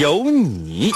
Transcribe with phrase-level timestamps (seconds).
[0.00, 0.90] 有你。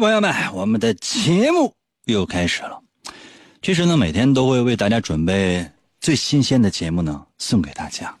[0.00, 1.74] 朋友们，我们的节目
[2.06, 2.80] 又开始了。
[3.60, 5.70] 其实呢，每天都会为大家准备
[6.00, 8.16] 最新鲜的节目呢，送给大家。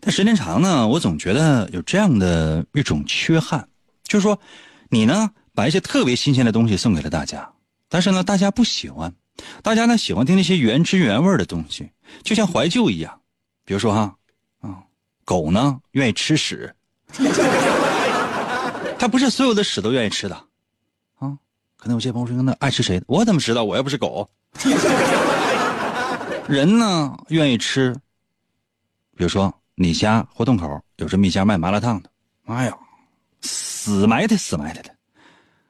[0.00, 3.68] 但时间长呢，我总觉得有这样的一种缺憾，
[4.04, 4.38] 就是说，
[4.90, 7.50] 你呢把一些特别新鲜的东西送给了大家，
[7.88, 9.12] 但是呢，大家不喜欢，
[9.60, 11.90] 大家呢喜欢听那些原汁原味的东西，
[12.22, 13.20] 就像怀旧一样。
[13.64, 14.14] 比如说哈，
[14.60, 14.78] 啊，
[15.24, 16.72] 狗呢愿意吃屎，
[19.00, 20.44] 它不是所有的屎都愿意吃的，
[21.78, 23.04] 可能有些朋友说那爱吃谁的？
[23.06, 23.64] 我怎么知道？
[23.64, 24.28] 我又不是狗。
[26.48, 27.94] 人呢愿意吃，
[29.16, 32.10] 比如说你家胡同口有这么一家卖麻辣烫的，
[32.46, 32.76] 哎呀，
[33.42, 34.90] 死埋汰死埋汰的，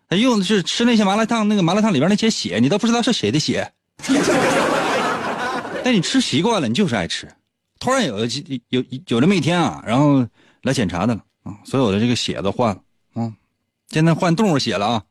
[0.08, 3.70] 他用的是吃那些麻辣烫，那个麻辣烫里边那些血，你都不知道是谁的血。
[5.84, 7.28] 但你吃习惯了，你就是爱吃。
[7.80, 8.20] 突然有
[8.68, 10.26] 有有这么一天啊，然后
[10.62, 12.80] 来检查的了啊，所有的这个血都换了
[13.14, 13.32] 啊，
[13.90, 15.04] 现在换动物血了啊。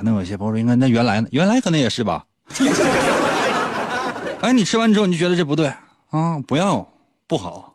[0.00, 1.28] 可能有些朋友说，应该那原来呢？
[1.30, 2.24] 原来可能也是吧。
[4.40, 5.70] 哎，你吃完之后你就觉得这不对
[6.08, 6.88] 啊，不要
[7.26, 7.74] 不好，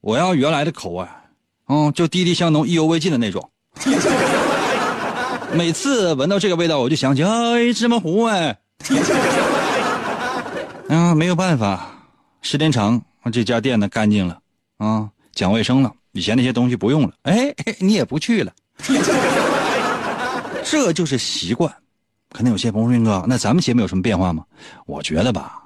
[0.00, 1.06] 我要原来的口味，
[1.68, 3.46] 嗯，就滴滴香浓、意犹未尽的那种。
[5.52, 8.56] 每次闻到这个味道，我就想起哎芝麻糊哎。
[10.88, 11.90] 啊，没有办法，
[12.40, 14.38] 时间长，这家店呢干净了
[14.78, 18.52] 啊，讲卫生了，以前那些东西不用了，哎，你也不去了，
[20.70, 21.74] 这就是习惯。
[22.30, 24.46] 可能有些朋友说：“云哥，那咱们节目有什么变化吗？”
[24.86, 25.60] 我觉得吧，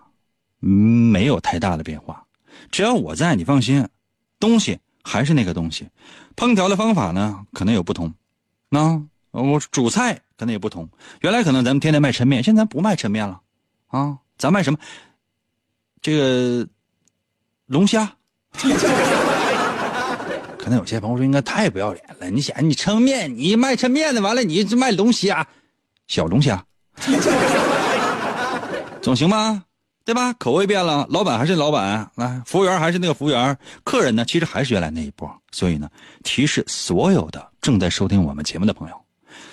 [0.60, 2.25] 没有太大的变化。
[2.70, 3.87] 只要我在，你放心，
[4.41, 5.87] 东西还是那个东西，
[6.34, 8.15] 烹调的方法呢可能有不同，
[8.70, 8.98] 那
[9.31, 10.88] 我煮菜可能也不同。
[11.21, 13.42] 原来可能咱们天天卖抻面，现在咱不卖抻面了
[13.88, 14.78] 啊，咱卖什么？
[16.00, 16.66] 这个
[17.66, 18.10] 龙虾，
[20.65, 22.31] 可能有些朋友说应该太不要脸了。
[22.31, 25.47] 你想，你抻面，你卖抻面的，完了你这卖龙虾，
[26.07, 26.65] 小龙虾，
[29.03, 29.63] 总行吧？
[30.07, 30.33] 对吧？
[30.39, 33.55] 口味变了，老板还是老板，来，服务员还是那个服务员，
[33.85, 35.31] 客人呢，其实还是原来那一波。
[35.53, 35.87] 所以呢，
[36.23, 38.97] 提示所有的正在收听我们节目的朋友。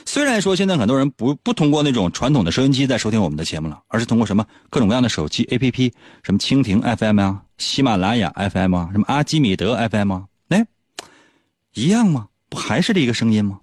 [0.06, 5.92] 虽然说现在很多人不不通过那种传统的收音机在收听我们的节目了，而是通过什么各种各样的手机 APP，
[6.24, 10.24] 什么蜻蜓 FM 啊、喜马拉雅 FM 啊、什么阿基米德 FM 啊，
[11.74, 12.28] 一样吗？
[12.50, 13.60] 不还是这一个声音吗？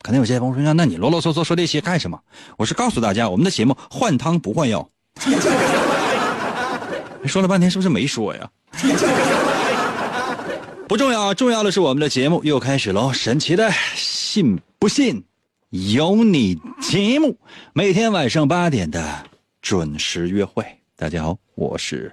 [0.00, 2.20] 可能有些朋友说：“那你啰啰嗦嗦说这些干什么？”
[2.56, 4.88] 我是告诉大家，我们的节目换汤不换药。
[7.26, 8.48] 说了半天是不是没说呀？
[10.86, 13.12] 不重要，重要的是我们的节目又开始喽！
[13.12, 15.24] 神奇的，信不信？
[15.70, 17.36] 有你节目，
[17.72, 19.26] 每天晚上八点的
[19.60, 20.64] 准时约会。
[20.96, 22.12] 大家好，我是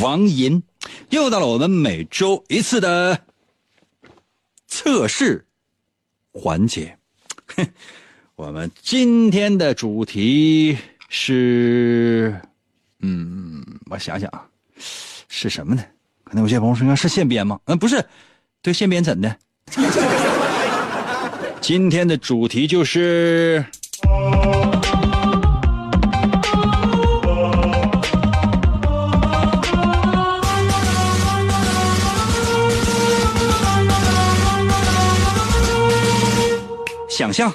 [0.00, 0.62] 王银，
[1.08, 3.18] 又到了我们每周一次的
[4.74, 5.44] 测试
[6.32, 6.96] 环节。
[8.36, 10.78] 我们今天的主题
[11.10, 12.34] 是，
[13.00, 14.42] 嗯，我想想啊，
[15.28, 15.84] 是什么呢？
[16.24, 17.60] 可能有些朋友说是现编吗？
[17.66, 18.02] 嗯，不是，
[18.62, 19.36] 对，现编怎的？
[21.60, 23.62] 今天的主题就是
[37.22, 37.52] 想象。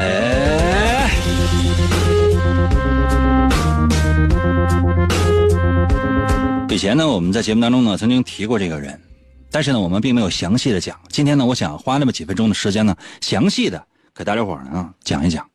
[0.00, 1.10] 哎，
[6.70, 8.98] 以前呢，我们在节目当中呢曾经提过这个人，
[9.50, 10.98] 但是呢，我们并没有详细的讲。
[11.10, 15.46] 今天呢，我想花那么几分钟的时间呢，详细的给大家伙呢讲一讲，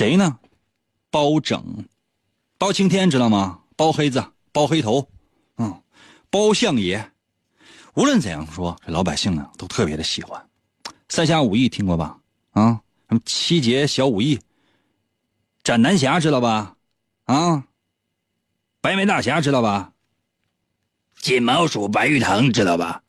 [0.00, 0.38] 谁呢？
[1.10, 1.62] 包拯，
[2.56, 3.58] 包青天知道吗？
[3.76, 5.06] 包黑子，包黑头，
[5.58, 5.82] 嗯，
[6.30, 7.10] 包相爷。
[7.92, 10.42] 无论怎样说，这老百姓呢都特别的喜欢。
[11.10, 12.16] 三侠五义听过吧？
[12.52, 12.80] 啊，
[13.10, 14.40] 什么七劫小五义，
[15.62, 16.74] 斩南侠知道吧？
[17.26, 17.62] 啊，
[18.80, 19.92] 白眉大侠知道吧？
[21.18, 23.02] 金毛鼠白玉堂知道吧？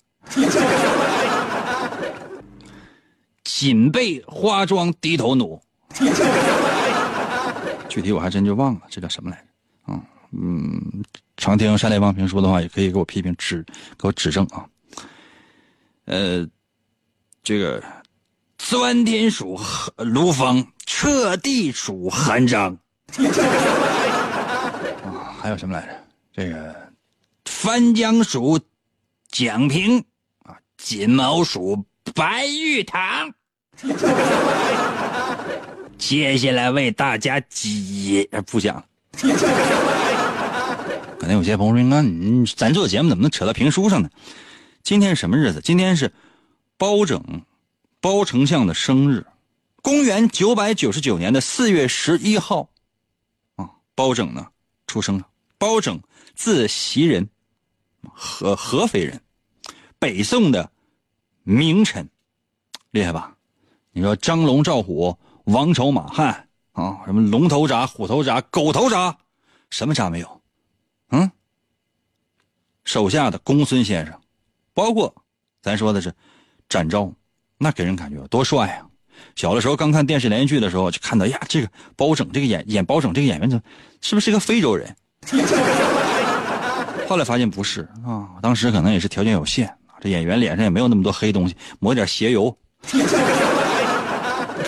[3.45, 5.57] 锦 被花妆低头努，
[7.91, 9.91] 具体我还真就忘了，这叫什么来着？
[9.91, 10.01] 啊，
[10.31, 11.03] 嗯，
[11.35, 13.65] 常听山雷帮评书的话，也可以给我批评指，
[13.99, 14.65] 给我指正啊。
[16.05, 16.47] 呃，
[17.43, 17.83] 这个
[18.57, 19.59] 钻天鼠
[19.97, 22.77] 卢芳，彻地鼠韩章，
[25.03, 25.91] 啊，还有什么来着？
[26.31, 26.73] 这个
[27.43, 28.57] 翻江鼠
[29.27, 29.99] 蒋平
[30.45, 31.85] 啊，金毛鼠
[32.15, 33.33] 白玉堂。
[36.01, 38.83] 接下来为大家解不讲。
[41.19, 44.09] 可能有些朋友说：“那你咱做节目怎么能扯到评书上呢？”
[44.81, 45.61] 今天什么日子？
[45.63, 46.11] 今天是
[46.75, 47.43] 包拯，
[47.99, 49.23] 包丞相的生日，
[49.83, 52.67] 公元九百九十九年的四月十一号，
[53.57, 54.47] 啊，包拯呢
[54.87, 55.27] 出生了。
[55.59, 56.01] 包拯
[56.33, 57.29] 字袭人，
[58.11, 59.21] 合合肥人，
[59.99, 60.71] 北宋的
[61.43, 62.09] 名臣，
[62.89, 63.35] 厉害吧？
[63.91, 65.15] 你说张龙赵虎、
[65.45, 69.13] 王朝马汉啊，什么龙头铡、虎头铡、狗头铡，
[69.69, 70.41] 什么铡没有？
[71.11, 71.29] 嗯，
[72.85, 74.13] 手下的公孙先生。
[74.73, 75.13] 包括，
[75.61, 76.13] 咱说的是
[76.69, 77.11] 展昭，
[77.57, 78.87] 那给人感觉多帅啊！
[79.35, 83.61] 小的时候刚看电视连续剧的时候，就看到呀，这个包拯这个演演包拯这个演员，怎
[83.99, 84.95] 是不是个非洲人？
[87.07, 92.57] 后来发现不是啊，当时可能也是条件有限，这演员脸上也没有那么多黑东西，抹点鞋油，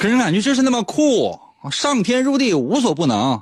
[0.03, 1.39] 给人感觉就是那么酷，
[1.71, 3.41] 上天入地无所不能。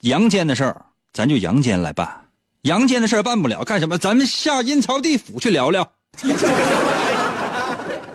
[0.00, 2.22] 阳间的事儿，咱就阳间来办。
[2.62, 3.98] 阳间的事儿办不了，干什么？
[3.98, 5.86] 咱们下阴曹地府去聊聊。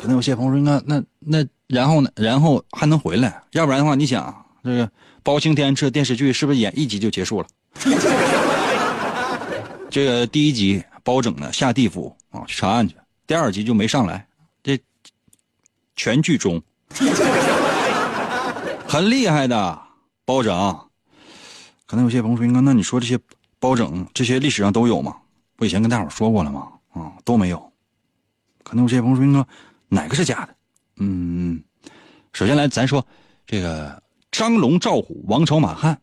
[0.02, 2.10] 可能有些朋友说：“那那那，然后呢？
[2.16, 3.40] 然后还能回来？
[3.52, 4.34] 要不然的话，你想
[4.64, 4.90] 这个
[5.22, 7.48] 包青天这电视剧是不是演一集就结束了？
[9.92, 12.96] 这个第一集包拯呢下地府啊去查案去，
[13.28, 14.26] 第二集就没上来。
[14.64, 14.76] 这
[15.96, 16.60] 全剧终，
[18.96, 19.78] 很厉害的
[20.24, 20.56] 包拯。
[21.86, 23.20] 可能有些朋友说：“那你说这些？”
[23.60, 25.18] 包拯这些历史上都有吗？
[25.58, 26.72] 我以前跟大伙说过了吗？
[26.94, 27.74] 啊，都没有。
[28.64, 29.48] 可能有些朋友说，
[29.90, 30.56] 哪个是假的？
[30.98, 31.62] 嗯，
[32.32, 33.06] 首先来，咱说
[33.46, 34.02] 这个
[34.32, 36.00] 张龙赵虎王朝马汉，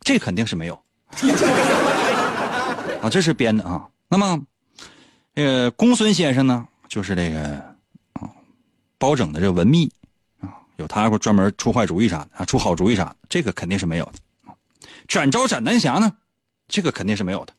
[0.00, 0.74] 这肯定是没有。
[3.02, 3.86] 啊，这是编的啊。
[4.08, 4.40] 那么，
[5.34, 7.58] 这个公孙先生呢，就是这个
[8.14, 8.30] 啊，
[8.98, 9.92] 包拯的这文秘，
[10.80, 14.12] 有他会专门出坏主意啥的啊，出好主意啥的，这个肯定是没有的。
[15.06, 16.10] 展昭、斩南侠呢？
[16.66, 17.52] 这个肯定是没有的。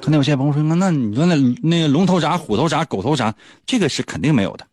[0.00, 3.32] 可能有些朋友说：“那你说那那个龙头铡、虎头铡、狗头铡，
[3.66, 4.64] 这个是肯定没有的。”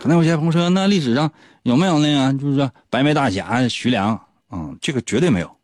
[0.00, 1.30] 可能有些朋友说：“那历史上
[1.62, 4.20] 有没有那个，就是说白眉大侠徐良？
[4.50, 5.56] 嗯，这个绝对没有。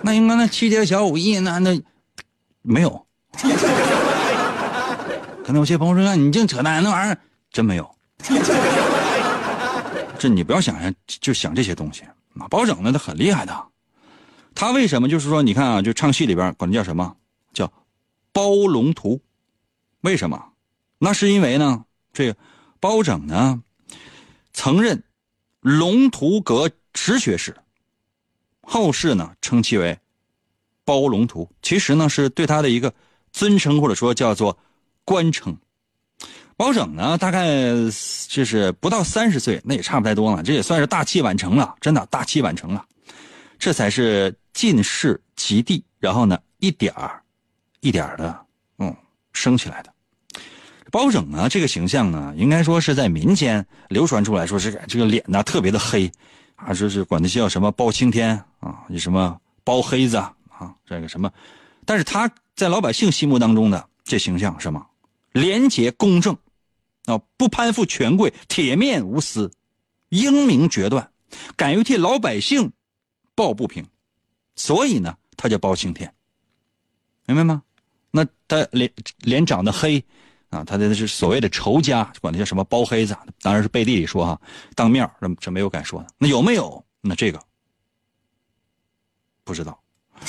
[0.00, 1.78] 那应该那七节小五义那那
[2.62, 3.06] 没有。
[5.46, 7.16] 可能有些朋友说：“你净扯淡，那玩意儿
[7.52, 7.88] 真没有。”
[10.18, 12.02] 这你不要想想，就想这些东西。
[12.32, 13.66] 那包拯呢，他很厉害的。
[14.56, 17.14] 他为什么就是说，你看啊，就唱戏里边管他叫什么？
[17.52, 17.72] 叫
[18.32, 19.20] 包龙图。
[20.00, 20.46] 为什么？
[20.98, 22.36] 那是因为呢，这个
[22.80, 23.62] 包拯呢，
[24.52, 25.04] 曾任
[25.60, 27.56] 龙图阁直学士，
[28.62, 29.96] 后世呢称其为
[30.84, 31.48] 包龙图。
[31.62, 32.92] 其实呢，是对他的一个
[33.30, 34.58] 尊称，或者说叫做
[35.06, 35.56] 官称。
[36.58, 37.48] 包拯呢，大概
[38.28, 40.42] 就是不到三十岁，那也差不太多了。
[40.42, 42.84] 这也算是大器晚成了，真的大器晚成了。
[43.58, 47.22] 这才是进士及第，然后呢，一点儿
[47.80, 48.38] 一点儿的，
[48.78, 48.94] 嗯，
[49.32, 49.92] 升起来的。
[50.90, 56.10] 包拯呢，这个形象呢，应该说是在民间流传出来，说是这个脸呢特别的黑，
[56.54, 61.30] 啊，说是管他叫什么包青天啊，什么包黑子啊，这个什么，
[61.84, 64.86] 但是他在老百姓心目当中的这形象是吗，
[65.40, 66.36] 廉洁公正。
[67.06, 69.48] 啊，不攀附权贵，铁面无私，
[70.08, 71.08] 英明决断，
[71.54, 72.72] 敢于替老百姓
[73.36, 73.86] 抱不平，
[74.56, 76.12] 所以呢，他叫包青天，
[77.26, 77.62] 明白吗？
[78.10, 80.04] 那他脸脸长得黑，
[80.50, 84.40] 啊，他的是所谓的仇家，管他叫什么包黑子，当然是背地里说哈，
[84.74, 86.08] 当面这没有敢说的。
[86.18, 86.84] 那有没有？
[87.00, 87.40] 那这个
[89.44, 89.80] 不知道。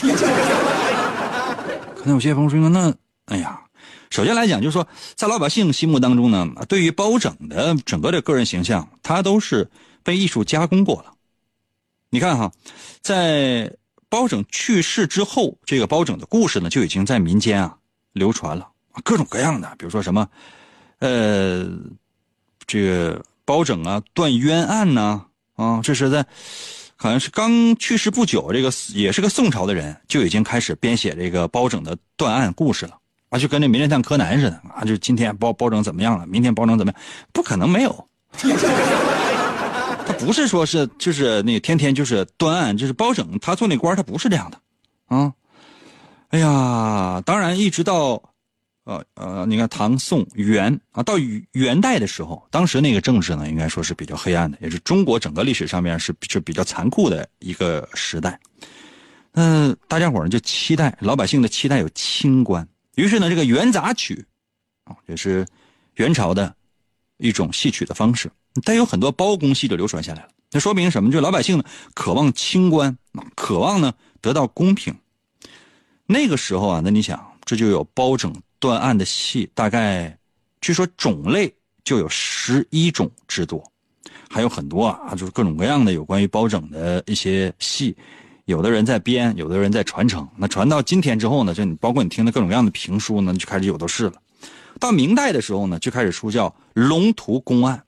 [1.96, 2.94] 可能有些朋友说，那
[3.26, 3.60] 哎呀，
[4.10, 9.70] 首先来讲，就是说，在老百姓心目当中呢，对于包拯的整个的个人形象，他都是
[10.04, 11.14] 被艺术加工过了。
[12.10, 12.52] 你看哈，
[13.02, 13.72] 在
[14.10, 17.78] 包拯去世之后，这个包拯的故事呢，就已经在民间啊
[18.14, 18.68] 流传了，
[19.04, 20.28] 各种各样的，比如说什么，
[21.00, 21.68] 呃，
[22.66, 26.26] 这个包拯啊断冤案呐，啊，这是在。
[27.00, 32.98] 好像是刚去世不久，这个也是个宋朝的人，就已经开始编写这个包拯的断案故事了
[33.30, 37.02] 啊，就跟那名侦探柯南似的啊，就今天包包拯怎么样了，明天包拯怎么样？
[37.32, 38.08] 不可能没有，
[40.06, 44.58] 他不是说是就是那天天就是断案，就是包拯他做那官他不是这样的
[45.06, 45.34] 啊。
[46.30, 48.22] 哎呀，当然一直到。
[48.88, 51.18] 呃呃，你看唐宋元啊，到
[51.52, 58.40] 元代的时候，当时那个政治呢，应该说是比较黑暗的，也是中国整个历史上面是是比较残酷的一个时代。
[59.34, 62.66] 嗯，大家伙呢就期待老百姓的期待有清官，
[62.98, 64.26] 于是呢，这个元杂曲
[64.84, 65.46] 啊，也是
[65.96, 66.54] 元朝的
[67.18, 68.30] 一种戏曲的方式，
[68.64, 70.30] 但有很多包公戏就流传下来了。
[70.52, 71.12] 那说明什么？
[71.12, 71.64] 就老百姓呢
[71.94, 72.98] 渴望清官，
[73.36, 74.94] 渴望呢得到公平。
[76.08, 78.34] 那个时候啊，那你想，这就有包拯。
[78.60, 80.18] 断案的戏大概，
[80.62, 83.64] 据说种类就有十一种之多，
[84.32, 87.96] 还有很多啊，就是各种各样的有关于包拯的一些戏，
[88.48, 90.28] 有的人在编，有的人在传承。
[90.38, 94.14] 那传到今天之后呢，就你包括你听的各种各样的评书呢，就开始有的是了。
[94.80, 97.84] 到明代的时候呢，就开始出叫龙图公案，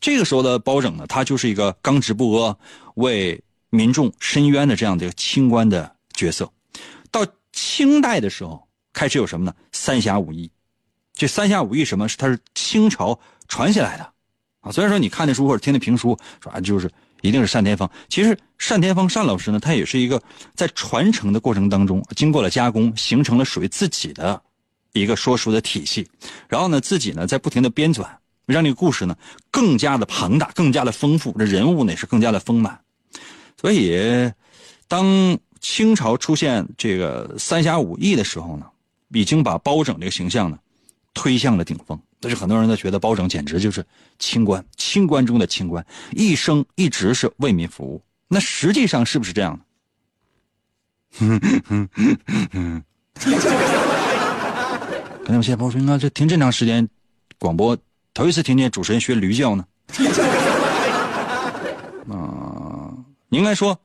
[0.00, 2.56] 这个时候的包拯呢，他就是一个刚直不阿、
[2.96, 6.52] 为民众伸冤的这样的一个清官的角色。
[7.10, 8.62] 到清代的时候。
[8.96, 9.52] 开始有什么呢？
[9.72, 10.48] 三侠五义，
[11.14, 12.08] 这三侠五义什么？
[12.08, 14.08] 是它是清朝传下来的，
[14.60, 16.88] 啊，虽然说你看那书或者听那评书，说啊就是
[17.26, 17.90] 一定是单田芳。
[18.08, 18.38] 其实
[18.68, 20.22] 单田芳单老师呢，他也是一个
[20.54, 24.40] 在传承的过程当中，经过了加工，形成了属于自己的
[24.92, 26.06] 一个说书的体系。
[26.48, 28.06] 然后呢，自己呢在不停的编纂，
[28.46, 29.16] 让这个故事呢
[29.50, 32.78] 更加的庞大，更加的丰富，这人物呢也是更加的丰满。
[33.60, 34.30] 所以，
[34.86, 38.66] 当清朝出现这个三侠五义的时候呢。
[39.12, 40.58] 已经把包拯这个形象呢，
[41.12, 41.96] 推向了顶峰。
[42.24, 43.84] 但是很多人都觉得包拯简直就是
[44.18, 48.02] 清官，清官中的清官，一生一直是为民服务。
[48.28, 49.60] 那实际上是不是这样
[51.18, 51.20] 呢？
[55.22, 56.88] 可能有些朋友说：“啊，这听这么长时间
[57.38, 57.76] 广播，
[58.14, 59.66] 头一次听见主持人学驴叫呢。
[62.08, 62.88] ”啊，
[63.28, 63.78] 应该说，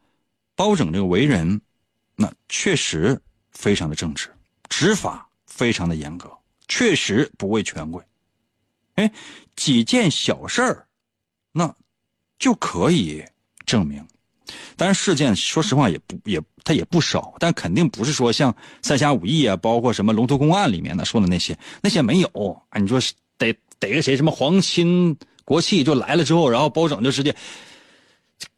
[0.56, 1.60] 包拯这个为人，
[2.16, 3.20] 那确实
[3.52, 4.30] 非常的正直。
[4.70, 6.32] 执法非常的严格，
[6.70, 8.02] 确实不畏权贵。
[9.00, 9.10] 哎，
[9.56, 10.86] 几件小事儿，
[11.54, 11.74] 那
[12.38, 13.24] 就可以
[13.66, 14.06] 证明。
[14.76, 22.28] 但是事件，说实话也不也他也不少，但肯定不是说像三侠五义啊，包括什么龙图公案里面的说的那些，那些没有
[22.70, 22.80] 啊。
[22.80, 23.00] 你说
[23.38, 25.16] 逮逮个谁，什么皇亲
[25.46, 27.34] 国戚就来了之后，然后包拯就直接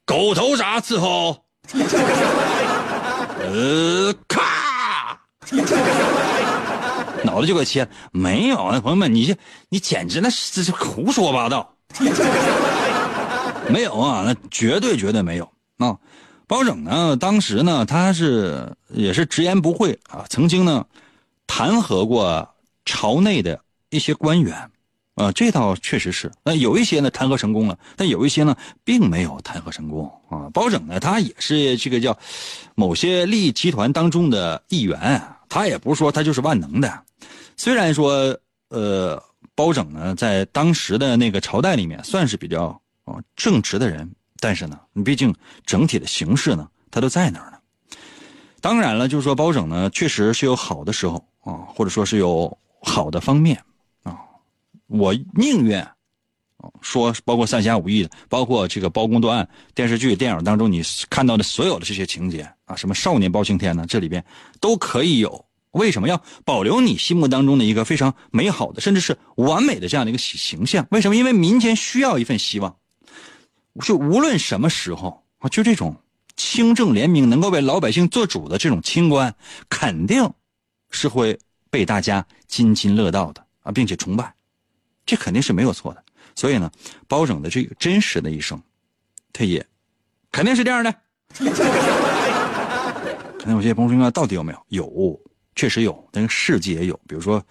[0.05, 1.45] 狗头铡伺候，
[3.39, 5.21] 呃，咔。
[7.32, 9.34] 脑子就给切，没有那朋友们，你这
[9.70, 11.74] 你简直那是是胡说八道，
[13.72, 15.98] 没有啊，那绝对绝对没有啊！
[16.46, 20.86] 包拯呢，当时呢，他是也是直言不讳啊，曾经呢
[21.48, 22.50] 弹劾过
[22.84, 23.58] 朝内的
[23.90, 24.70] 一些官员
[25.16, 26.30] 啊，这倒确实是。
[26.44, 30.50] 那有一些呢弹劾成功了，但有一些呢并没有弹劾成功啊。
[30.54, 32.18] 包拯呢，他也是这个叫
[32.76, 35.24] 某些利益集团当中的一员。
[35.51, 37.03] 他也不是说他就是万能的，
[37.58, 38.34] 虽然说，
[38.70, 39.22] 呃，
[39.53, 42.67] 包拯呢在当时的那个朝代里面算是比较
[43.03, 47.58] 啊正直的人，但是呢，你毕竟整体的形势呢，他都在那儿呢。
[48.62, 53.62] 当然了，就是说包拯呢确实是有好的时候啊，或者说是有好的方面
[54.03, 54.17] 啊。
[54.88, 55.86] 我宁愿
[56.82, 62.48] 说，包括三侠五义的，包括这个包公断案电视剧、电影当中你看到的所有的这些情节。
[62.65, 63.86] 啊，什么少年包青天呢？
[63.88, 64.24] 这里边
[64.60, 65.46] 都可以有。
[65.72, 70.86] 为什么要保留你心目当中的一个非常美好的，甚至是完美的这样的一个形象？
[70.91, 71.15] 为什么？
[71.15, 72.75] 因为民间需要一份希望。
[73.86, 75.96] 就无论什么时候啊，就这种
[76.36, 79.34] 清正廉明、能够为老百姓做主的这种清官，
[79.70, 80.30] 肯定
[80.89, 81.39] 是会
[81.70, 84.34] 被大家津津乐道的啊，并且崇拜，
[85.06, 86.03] 这肯定是没有错的。
[86.36, 86.70] 所以呢，
[87.08, 88.62] 包拯的这个真实的一生，
[89.34, 89.66] 他也
[90.32, 90.94] 肯定是这样的。
[93.40, 94.60] 可能有些朋友说，到底有没有？
[94.70, 95.20] 有，
[95.56, 96.96] 确实有，但是事迹也有。
[97.08, 97.44] 比如说，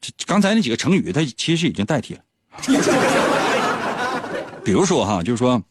[0.00, 2.20] 这刚才那几个成语，它其实已经代替了。
[4.64, 5.62] 比如说哈，就是说，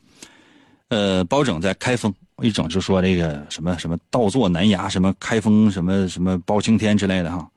[0.90, 7.50] 呃，包拯在开封一整就说这个什么什么倒坐南崖，什么开封什么什么包青天之类的哈。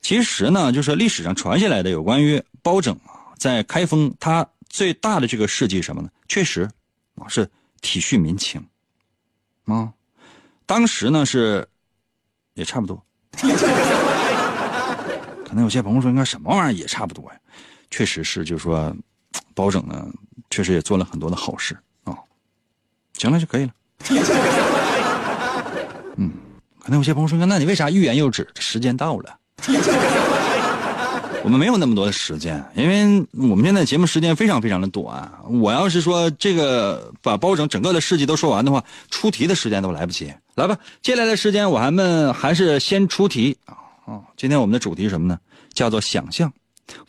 [0.00, 6.08] 其实呢，就是历史上传下来的有关于包拯啊，在开封他最大的这个事迹什么呢？
[6.28, 6.70] 确实
[7.16, 8.64] 啊是体恤民情
[9.64, 9.92] 啊。
[10.64, 11.66] 当时呢是
[12.54, 13.04] 也差不多，
[15.44, 17.40] 可能有些朋友说应该什么玩意儿也差不多呀。
[17.90, 18.94] 确实是，就是说
[19.54, 20.06] 包拯呢，
[20.48, 22.16] 确实也做了很多的好事啊。
[23.14, 23.74] 行了就可以了。
[26.16, 26.30] 嗯，
[26.78, 28.48] 可能有些朋友说，那你为啥欲言又止？
[28.60, 29.36] 时间到了，
[31.44, 35.30] 我们没有那么多的时间，因为我们现在节目时间非常非常的短。
[35.48, 40.32] 我要是说这个把包拯整个的事迹都说完的话，出题的时间都来不及。
[40.54, 44.22] 来吧，接下来的时间我们还是先出题啊啊！
[44.36, 45.38] 今天我们的主题是什么呢？
[45.72, 46.52] 叫做想象。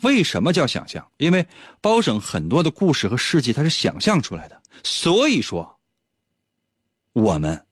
[0.01, 1.05] 为什么叫想象？
[1.17, 1.45] 因为
[1.79, 5.77] 包拯很多的故事和事迹他是想象出来的，所以说。
[7.13, 7.63] 我们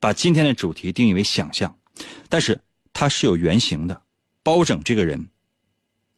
[0.00, 1.76] 把今天的主题定义为想象，
[2.30, 2.58] 但是
[2.94, 4.00] 它是有原型的。
[4.42, 5.28] 包拯这个人，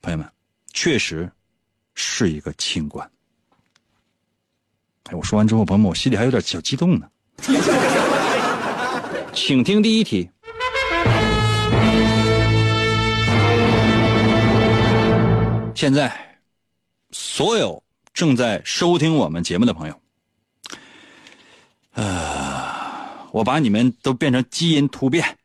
[0.09, 0.27] 朋友们，
[0.73, 1.31] 确实
[1.95, 3.07] 是一个清官。
[5.11, 7.07] 哎，我说完之后，朋友们，我心里还有点小激动呢。
[9.35, 10.31] 请听第一题。
[15.75, 16.41] 现在，
[17.11, 17.83] 所有
[18.15, 20.01] 正在收听我们节目的朋友，
[21.93, 22.79] 呃。
[23.31, 25.37] 我把你们都变成基因突变。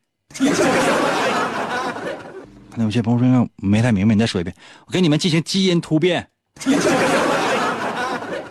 [2.74, 4.56] 可能有些朋友说没太明白，你再说一遍。
[4.88, 6.27] 我给你们进行基因突变。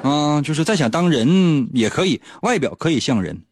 [0.00, 3.42] 啊， 就是再想当人也可以，外表可以像人。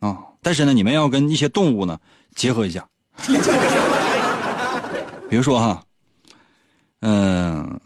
[0.00, 1.96] 啊，但是呢，你们要跟一些动物呢
[2.34, 2.84] 结合一下。
[5.30, 5.80] 比如说哈，
[7.02, 7.78] 嗯，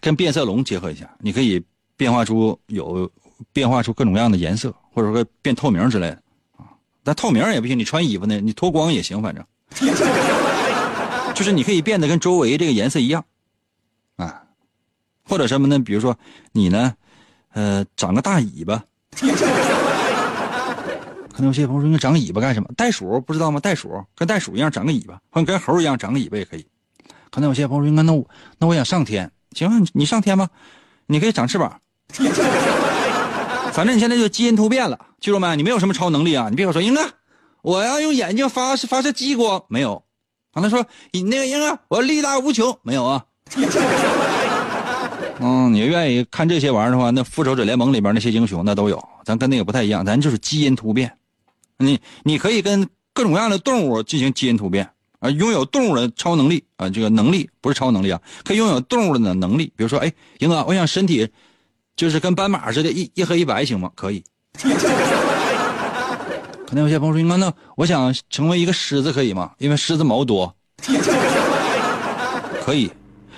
[0.00, 1.62] 跟变色龙结合一下，你可以
[1.98, 3.12] 变化出有
[3.52, 4.74] 变化出各种各样的颜色。
[4.94, 6.22] 或者说变透明之类的
[6.56, 6.64] 啊，
[7.02, 9.44] 但透明也不行，你穿衣服呢，你脱光也行，反正
[11.34, 13.24] 就是你可以变得跟周围这个颜色一样
[14.16, 14.42] 啊，
[15.24, 15.78] 或者什么呢？
[15.78, 16.16] 比如说
[16.52, 16.94] 你呢，
[17.52, 18.84] 呃，长个大尾巴，
[21.32, 22.68] 可能有些朋友说你长尾巴干什么？
[22.76, 23.58] 袋鼠不知道吗？
[23.58, 26.66] 袋鼠跟袋鼠一样长个尾巴，或者跟猴一样长个尾巴也可以。
[27.30, 30.50] 可能有些朋友说那我那我想上天，行，你上天吧，
[31.06, 31.80] 你可以长翅膀。
[33.72, 35.56] 反正你现在就基因突变了，记住没？
[35.56, 36.50] 你没有什么超能力啊！
[36.50, 37.00] 你别跟我说英哥，
[37.62, 40.04] 我要用眼睛发射发射激光，没有。
[40.52, 43.24] 完了说你那个英哥，我力大无穷，没有啊。
[45.40, 51.16] 嗯，你愿意看这些玩意儿的话，那复仇者联盟里边那些英雄那都有，咱跟那个不太一样，咱就是基因突变。
[51.78, 59.72] 你你可以跟各种各样的动物进行基因突变啊，拥有动物的超能力啊，这个能力不是超能力啊，可以拥有动物的能力。
[59.76, 61.28] 比如说，哎，英哥，我想身体。
[61.94, 63.90] 就是跟斑马似的，一一黑一白，行吗？
[63.94, 64.24] 可以。
[66.72, 69.52] 可能有些朋友说：“那我想成为一个狮子，可以吗？
[69.58, 70.56] 因为狮子毛多。”
[72.64, 72.90] 可以。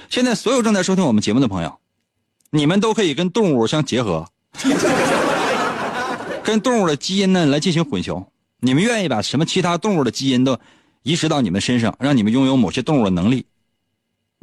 [0.08, 1.80] 现在所有正在收听我们节目的朋友，
[2.50, 4.28] 你们都可以跟动物相结合，
[6.44, 8.24] 跟动物的基因呢来进行混淆。
[8.60, 10.56] 你们愿意把什么其他动物的基因都
[11.02, 13.46] 移植到你们身上，让你们拥有某些动物的能力？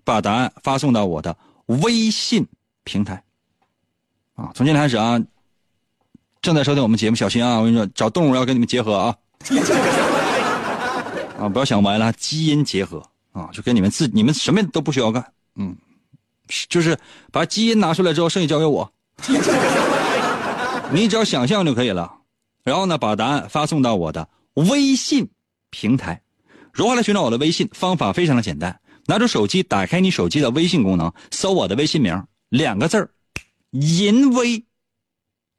[0.04, 2.45] 把答案发送到我的微信
[2.84, 3.23] 平台。
[4.36, 5.17] 啊，从今天开始啊，
[6.41, 7.60] 正在收听我们节目，小心啊！
[7.60, 9.15] 我跟你说，找动物要跟你们结合啊！
[11.39, 15.23] 啊，不要想歪了，基因结合啊，就跟你们自你们什么都不需要干，
[15.56, 15.75] 嗯，
[16.67, 16.97] 就是
[17.32, 18.91] 把基因拿出来之后，剩下交给我，
[20.91, 22.12] 你只要想象就可以了。
[22.63, 25.30] 然后呢，把答案发送到我的微信
[25.69, 26.21] 平台。
[26.73, 27.69] 如何来寻找我的微信？
[27.73, 33.12] 方法非常的简单，拿出手机，打开你手机的微信功能，搜我的微信名，两个字儿。
[33.71, 34.63] 淫威，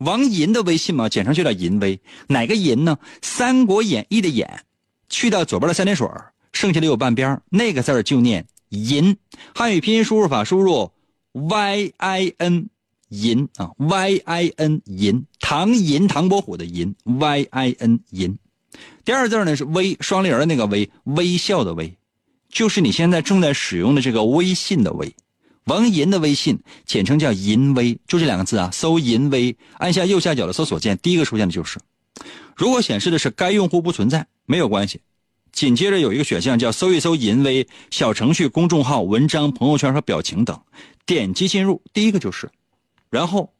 [0.04, 2.00] 王银的微信嘛，简称就叫银威。
[2.28, 2.98] 哪个银呢？
[3.22, 4.62] 《三国演义》的演，
[5.08, 6.08] 去掉左边的三点水，
[6.52, 9.16] 剩下的有半边那个字就念银。
[9.54, 10.90] 汉语拼音输入法输入
[11.32, 12.68] y i n
[13.08, 18.38] 银啊，y i n 银，唐寅唐伯虎的寅 y i n 银。
[19.04, 21.94] 第二字呢是微，双立人那个微，微笑的微，
[22.48, 25.14] 就是你现在正在使用的这个微信的微。
[25.64, 28.70] 王银的微信简称叫银微，就这两个字啊。
[28.72, 31.78] 搜银微，按下右下角的搜索键，第一个出现的就是。
[32.56, 35.00] 如果显示的是该用户不存在，没有关系。
[35.52, 40.58] 紧接着有一个选项叫搜一搜银微小程序、公众号、文章、朋友圈和表情等，
[41.06, 42.50] 点击进入，第一个就是，
[43.10, 43.52] 然后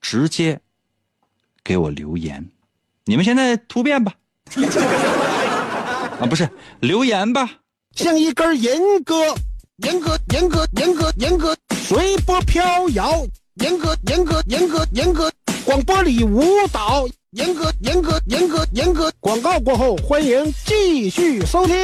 [0.00, 0.60] 直接
[1.64, 2.46] 给我留言。
[3.04, 4.14] 你们现在突变吧，
[6.20, 6.48] 啊不是
[6.80, 7.50] 留言吧，
[7.94, 9.14] 像一根银哥。
[9.84, 13.24] 严格，严格，严格，严格，随波飘摇。
[13.60, 15.30] 严格，严格，严格，严格，
[15.64, 17.06] 广播里舞蹈。
[17.30, 19.12] 严格严格严格严格。
[19.20, 21.76] 广告过后，欢迎继续收听。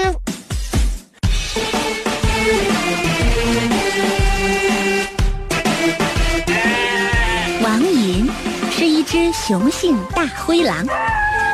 [7.62, 8.28] 王银
[8.72, 10.85] 是一只雄性大灰狼，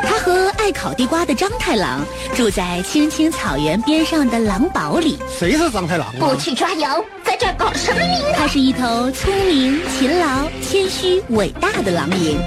[0.02, 5.18] 它和爱烤地瓜的张太郎住在青青草原边上的狼堡里。
[5.38, 6.36] 谁是张太郎啊不？
[6.36, 8.34] 去抓羊，在这搞什么名堂？
[8.36, 10.26] 他是一头聪明、勤劳、
[10.62, 12.38] 谦虚、伟大的狼银。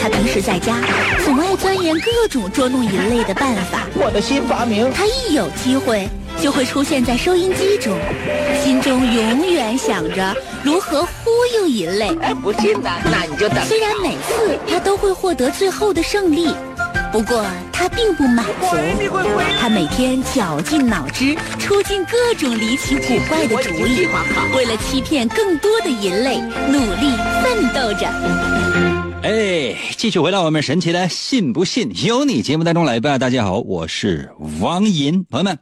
[0.00, 0.76] 它平时在家
[1.24, 3.86] 总爱钻研各种捉弄人类的办法。
[3.94, 6.06] 我的新发明，他一有机会
[6.42, 7.96] 就会出现在收音机中，
[8.62, 12.14] 心中永远想着如何忽悠人类。
[12.20, 13.64] 哎，不信呢，那你就等。
[13.64, 16.54] 虽然每次他都会获得最后的胜利，
[17.14, 18.76] 不过他并不满足。
[19.60, 24.04] 他每天绞尽脑汁，出尽各种离奇古怪的主意，
[24.52, 26.40] 为了欺骗更多的人类，
[26.72, 28.08] 努力奋斗着。
[29.22, 33.16] 哎，继续回到我们神奇的“信不信由你”节目当中来吧。
[33.16, 35.56] 大家好，我是王银，朋友们，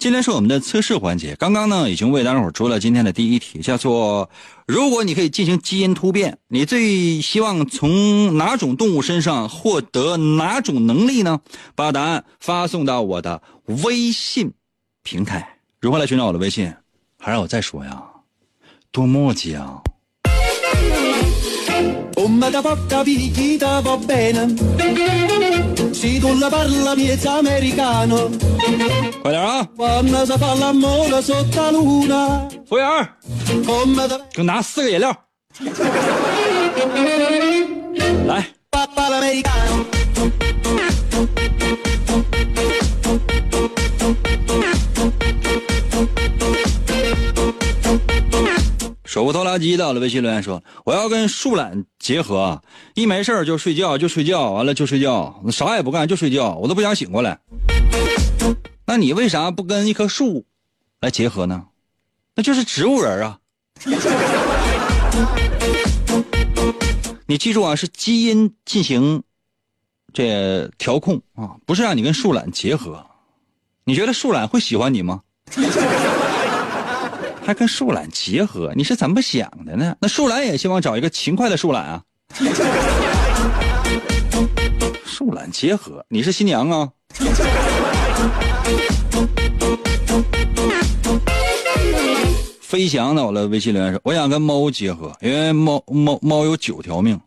[0.00, 1.36] 今天是我们的测试环节。
[1.36, 4.30] 刚刚呢，已经为大家伙儿出了今天的第一题，叫做
[4.66, 11.40] “如果你可以进行基因突变，你最希望从哪种动物身上获得哪种能力呢？”
[11.76, 13.42] 把答案发送到我的
[13.84, 14.54] 微信
[15.02, 15.58] 平台。
[15.80, 16.72] 如何来寻找我的微信？
[17.18, 18.02] 还让我再说呀？
[18.90, 19.82] 多磨叽啊！
[29.22, 29.66] 快点啊！
[32.66, 33.08] 服务员，
[34.34, 35.14] 给拿四个饮料。
[38.26, 38.46] 来。
[49.10, 52.62] 手不拖拉机到了微信留言说：“我要跟树懒结合，
[52.94, 57.36] 一没事就睡觉，就睡觉，完了就睡觉，啥也不干就睡觉，我都不想醒过来。
[58.86, 60.46] 那你为啥不跟一棵树
[61.00, 61.64] 来结合呢？
[62.36, 63.40] 那就是植物人啊！
[67.26, 69.24] 你记住啊，是基因进行
[70.12, 73.04] 这调控啊，不是让你跟树懒结合。
[73.82, 75.22] 你觉得树懒会喜欢你吗？”
[77.50, 79.96] 还跟树懒结合，你是怎么想的呢？
[80.00, 82.00] 那树懒也希望找一个勤快的树懒啊。
[85.04, 86.88] 树懒结合，你是新娘啊？
[92.60, 97.20] 飞翔到了微信留言说：“我想跟猫结合，因为猫猫猫有九条命。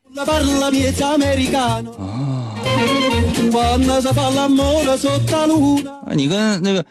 [5.85, 6.85] 啊，你跟那个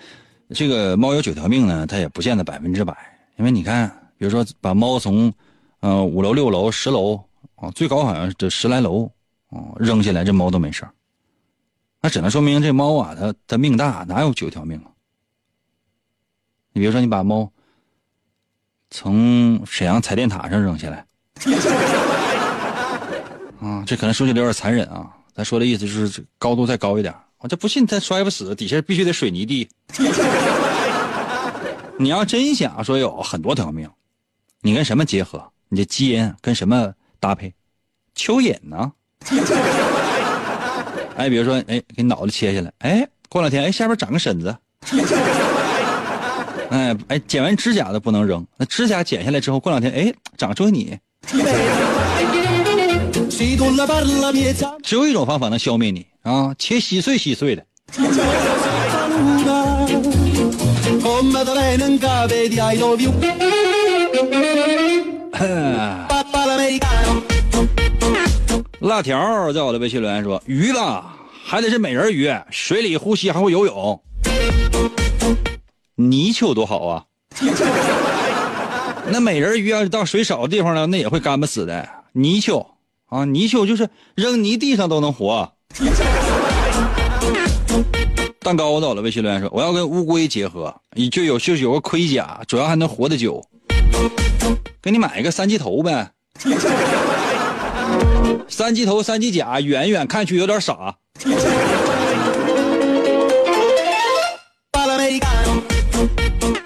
[0.54, 2.94] 这个猫有九条命呢，它也不见得百分之百，
[3.36, 5.32] 因为你看，比如说把猫从
[5.80, 7.16] 呃五楼、六楼、十楼
[7.56, 9.10] 啊，最高好像这十来楼
[9.50, 10.86] 啊扔下来，这猫都没事
[12.00, 14.90] 那只能说明这猫啊，它它命大，哪有九条命啊？
[16.72, 17.50] 你比如说，你把猫
[18.90, 21.06] 从沈阳彩电塔上扔下来，
[23.60, 25.16] 啊，这可能说起来有点残忍啊。
[25.34, 29.68] 咱说的意思就是高度再高一点，我这不信它摔不死，底下必须得水泥地。
[31.98, 33.88] 你要真想说有很多条命，
[34.60, 35.42] 你跟什么结合？
[35.68, 37.54] 你这基因跟什么搭配？
[38.16, 38.92] 蚯蚓呢？
[41.16, 44.56] 哎，比如说，哎，给你脑袋切下来，哎，过两天，哎，下边长个身子。
[46.70, 50.98] 哎哎，剪完指甲的不能扔，那指甲剪下来之后，过两天，哎，长出你。
[54.82, 57.64] 只有一种方法能消灭你啊，切稀碎稀碎的。
[68.80, 74.02] 辣条在我的微信留言说：“鱼吧，还得是美人鱼，水里呼吸还会游泳。
[75.94, 77.04] 泥鳅多好啊！
[79.08, 81.88] 那美人鱼要是到水少的地方呢，那也会干巴死的。
[82.12, 82.66] 泥鳅
[83.08, 85.52] 啊，泥鳅就是扔泥地上都能活。
[88.42, 90.74] 蛋糕在我的微信留言说：我要跟乌龟结合，
[91.12, 93.44] 就有就是有个盔甲，主要还能活得久。
[94.82, 96.10] 给你买一个三级头呗。
[98.48, 100.96] ”三级头、三级甲，远远看去有点傻。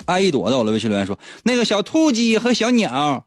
[0.07, 3.27] 爱一朵到了微信留言说：“那个小兔鸡和小鸟。”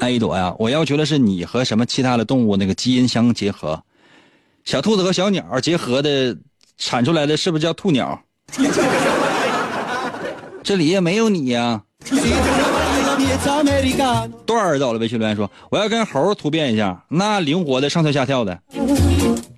[0.00, 3.82] 爱一朵呀，我要求的是你和什么其他的动物那个基因相结合，
[4.64, 6.36] 小兔子和小鸟结合的
[6.78, 8.18] 产出来的是不是叫兔鸟？
[10.62, 11.82] 这里也没有你呀、
[13.46, 14.30] americano.
[14.46, 18.58] 段儿到了微信留言说：“我要跟猴突变一下，那灵活的上蹿下跳的，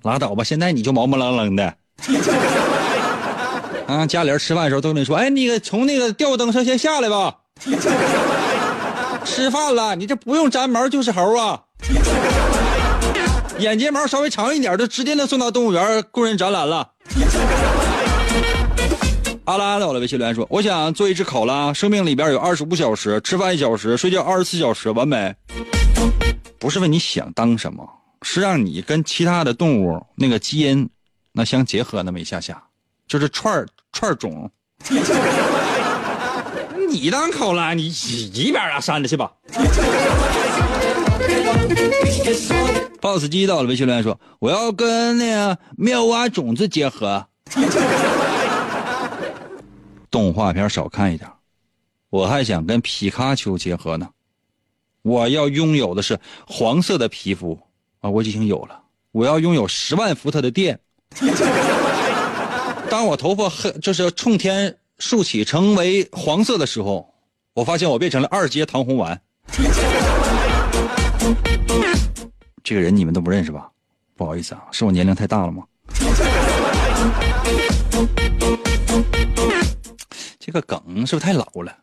[0.03, 0.43] 拉倒吧！
[0.43, 1.73] 现在你就毛毛愣愣的。
[3.87, 7.33] 啊，家里人吃饭的时候都跟你说：‘哎，那个从那个吊灯上先下来吧。’
[9.23, 11.61] 吃饭了，你这不用粘毛就是猴啊！
[13.59, 16.91] 眼睫毛稍微长一点，就直接能送到动物园供人展览了。”
[19.45, 25.33] 阿拉到了微信留言说：“我想做一只考拉，生命里边有二十五小时，吃饭一小时，睡觉二十四小时，完美。
[26.59, 27.87] 不是问你想当什么，
[28.23, 30.89] 是让你跟其他的动物那个基因
[31.31, 32.61] 那相结合那么一下下，
[33.07, 34.51] 就是串串种。
[36.89, 37.87] 你当考拉，你
[38.33, 39.31] 一边啊扇着去吧。
[42.99, 47.27] Boss 机到了维修留言说：我要跟那个妙蛙种子结合。
[50.09, 51.29] ”动画片少看一点，
[52.09, 54.09] 我还想跟皮卡丘结合呢。
[55.03, 57.59] 我要拥有的是黄色的皮肤
[57.99, 58.81] 啊，我已经有了。
[59.11, 60.79] 我要拥有十万伏特的电。
[62.89, 67.13] 当我头发黑，就是冲天竖起成为黄色的时候，
[67.53, 69.21] 我发现我变成了二阶唐红丸。
[72.63, 73.69] 这个人你们都不认识吧？
[74.15, 75.63] 不好意思啊，是我年龄太大了吗？
[80.39, 81.75] 这个梗是不是太老了？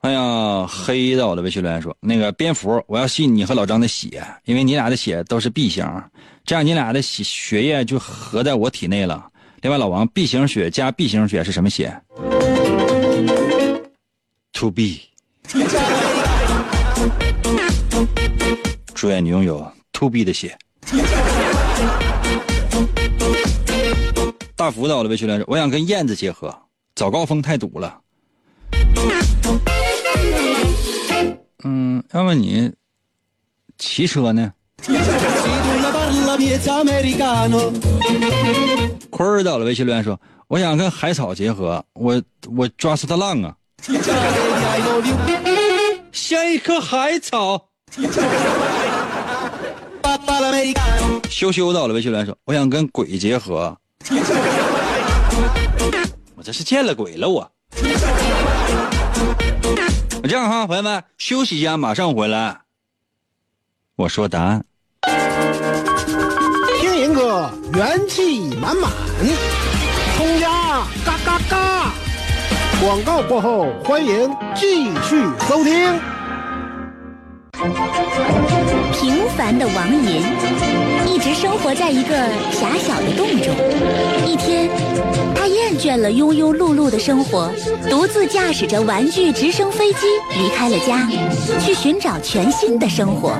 [0.00, 5.84] 哎呀，黑的我的微信留言说，那个蝙蝠，我要吸你和老张的血，因为你俩的血都是 B 型，
[6.44, 9.28] 这样你俩的血血液就合在我体内了。
[9.62, 11.92] 另外，老王，B 型血加 B 型血是什么血
[14.56, 15.00] ？To be。
[18.94, 20.56] 祝愿你拥有 To B 的血。
[24.56, 26.58] 大福到了，微信来说，我想跟燕子结合。
[26.94, 28.00] 早高峰太堵了。
[31.64, 32.72] 嗯，要问你
[33.76, 34.50] 骑车呢？
[39.10, 41.84] 坤儿到了，微信留言说，我想跟海草结合。
[41.92, 42.22] 我
[42.56, 43.54] 我抓死他浪啊！
[46.12, 47.68] 像一棵海草。
[51.30, 53.76] 羞羞到了，微信留言说，我想跟鬼结合。
[56.34, 57.50] 我这是见了鬼了，我。
[60.22, 62.60] 我这样哈，朋友们休息一下，马上回来。
[63.96, 64.64] 我说答案。
[66.80, 68.90] 听银哥元气满满，
[70.16, 71.75] 冲呀嘎嘎嘎！
[72.78, 76.15] 广告过后，欢迎继续收听。
[78.92, 80.22] 平凡的王银
[81.10, 82.14] 一直生活在一个
[82.52, 83.54] 狭小的洞中。
[84.26, 84.68] 一天，
[85.34, 87.50] 他厌倦了庸庸碌碌的生活，
[87.88, 90.00] 独自驾驶着玩具直升飞机
[90.38, 91.08] 离开了家，
[91.64, 93.32] 去寻找全新的生活。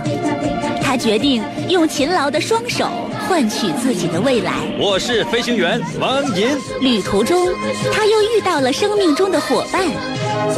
[0.83, 2.89] 他决定用勤劳的双手
[3.29, 4.53] 换取自己的未来。
[4.81, 6.49] 我是飞行员王银。
[6.81, 7.49] 旅途中，
[7.93, 9.85] 他又遇到了生命中的伙伴，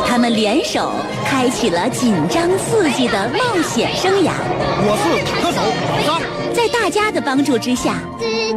[0.06, 0.90] 他们联手
[1.24, 4.32] 开启了紧张刺激的冒险生涯。
[4.80, 5.58] 我是坦克手
[6.06, 6.28] 老张。
[6.54, 8.00] 在大家的帮助之下，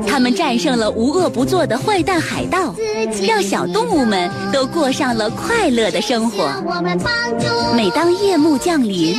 [0.08, 2.74] 他们战胜了无恶不作的坏蛋海盗，
[3.28, 6.50] 让小动物们都过上了快乐的生活。
[7.76, 9.16] 每当夜幕降临，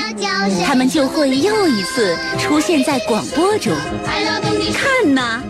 [0.67, 3.73] 他们就会又一次出现在广播中。
[4.75, 5.41] 看呐，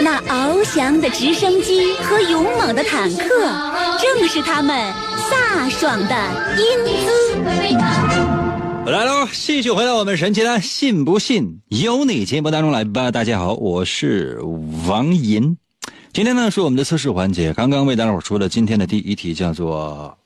[0.00, 3.28] 那翱翔的直升机和勇猛的坦克，
[4.00, 4.92] 正是他们
[5.30, 6.14] 飒爽的
[6.58, 7.14] 英姿。
[8.86, 13.10] 我来喽，继续回到我们神奇的“信不信由你”节目当中来吧。
[13.10, 14.38] 大家好，我是
[14.86, 15.56] 王银。
[16.12, 20.18] 今天呢是我们的测试环节，刚刚为大家伙说的今天的第一题叫做：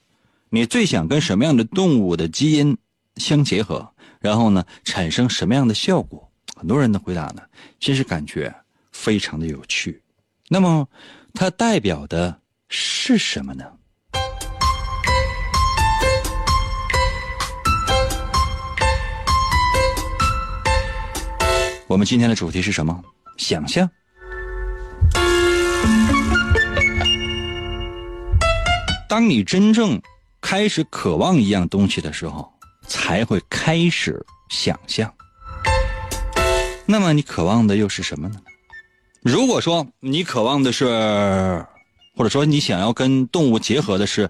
[0.50, 2.76] 你最想跟什么样的动物的基因
[3.16, 3.88] 相结合？
[4.18, 6.28] 然后呢产生什么样的效果？
[6.56, 7.42] 很多人的回答呢，
[7.78, 8.52] 真是感觉
[8.90, 10.02] 非常的有趣。
[10.48, 10.88] 那么
[11.34, 12.36] 它代表的
[12.68, 13.64] 是什么呢？
[21.88, 23.02] 我们今天的主题是什么？
[23.38, 23.88] 想象。
[29.08, 29.98] 当你真正
[30.38, 32.52] 开始渴望一样东西的时候，
[32.86, 35.10] 才会开始想象。
[36.84, 38.36] 那么你渴望的又是什么呢？
[39.22, 41.64] 如果说你渴望的是，
[42.14, 44.28] 或者说你想要跟动物结合的是，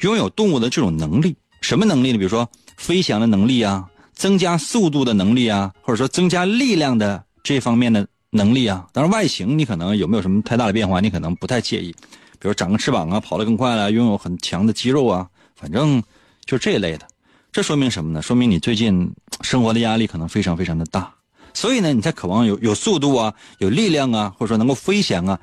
[0.00, 2.16] 拥有动物的这种能力，什么能力呢？
[2.16, 3.86] 比如说飞翔的能力啊。
[4.16, 8.88] 增加速度的能力啊，或者说增加力量的这方面的能力啊。
[8.92, 11.92] 当然，外形你可能有没有什么太大的变化，你可能不太介意，
[12.40, 16.02] 比如长个翅膀啊，跑得更快了，拥有很强的肌肉啊，反正
[16.44, 17.06] 就这一类的。
[17.52, 18.20] 这说明什么呢？
[18.20, 19.10] 说明你最近
[19.42, 21.14] 生活的压力可能非常非常的大，
[21.54, 25.38] 所以呢，你才渴望有有速度啊，有力量啊，或者说能够飞翔啊，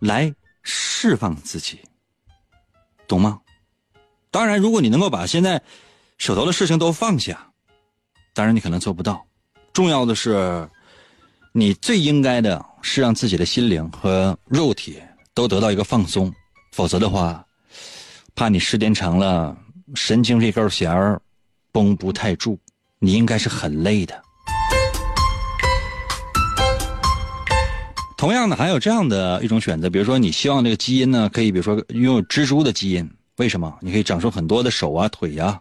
[0.00, 1.78] 来释放自己，
[3.06, 3.40] 懂吗？
[4.30, 5.62] 当然，如果你能够把现在
[6.18, 7.48] 手头的事情都放下，
[8.34, 9.24] 当然你可能做不到。
[9.72, 10.68] 重要的是，
[11.52, 14.98] 你最应该的是让自己的心灵和肉体
[15.34, 16.32] 都得到一个放松，
[16.72, 17.44] 否则的话，
[18.34, 19.56] 怕你时间长了，
[19.94, 21.20] 神经这根弦儿。
[21.74, 22.58] 绷不太住，
[22.98, 24.22] 你应该是很累的。
[28.18, 33.74] 同样的，还有这样的一种选择，比如说你希望这个基因呢，可以比如说拥有蜘蛛的基因，为什么？
[33.80, 35.58] 你可以长出很多的手啊、腿呀，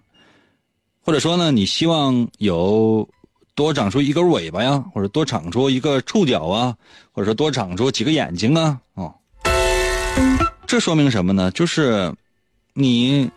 [1.01, 3.07] 或者说呢，你希望有
[3.55, 6.75] 多长出一根尾巴呀，或者多长出一个触角啊，
[7.11, 9.13] 或者说多长出几个眼睛啊，哦，
[10.67, 11.51] 这说明什么呢？
[11.51, 12.13] 就是
[12.73, 13.29] 你。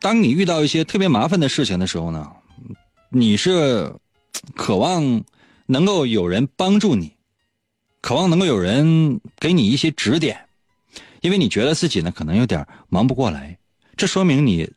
[0.00, 2.28] 当你遇到一些特别麻烦的事情的时候呢，
[3.08, 3.88] 你是
[4.56, 5.22] 渴望
[5.66, 7.12] 能够有人帮助你，
[8.00, 10.36] 渴望能够有人给你一些指点，
[11.20, 13.56] 因为你觉得自己呢可能有点忙不过来。
[13.96, 14.68] 这说明你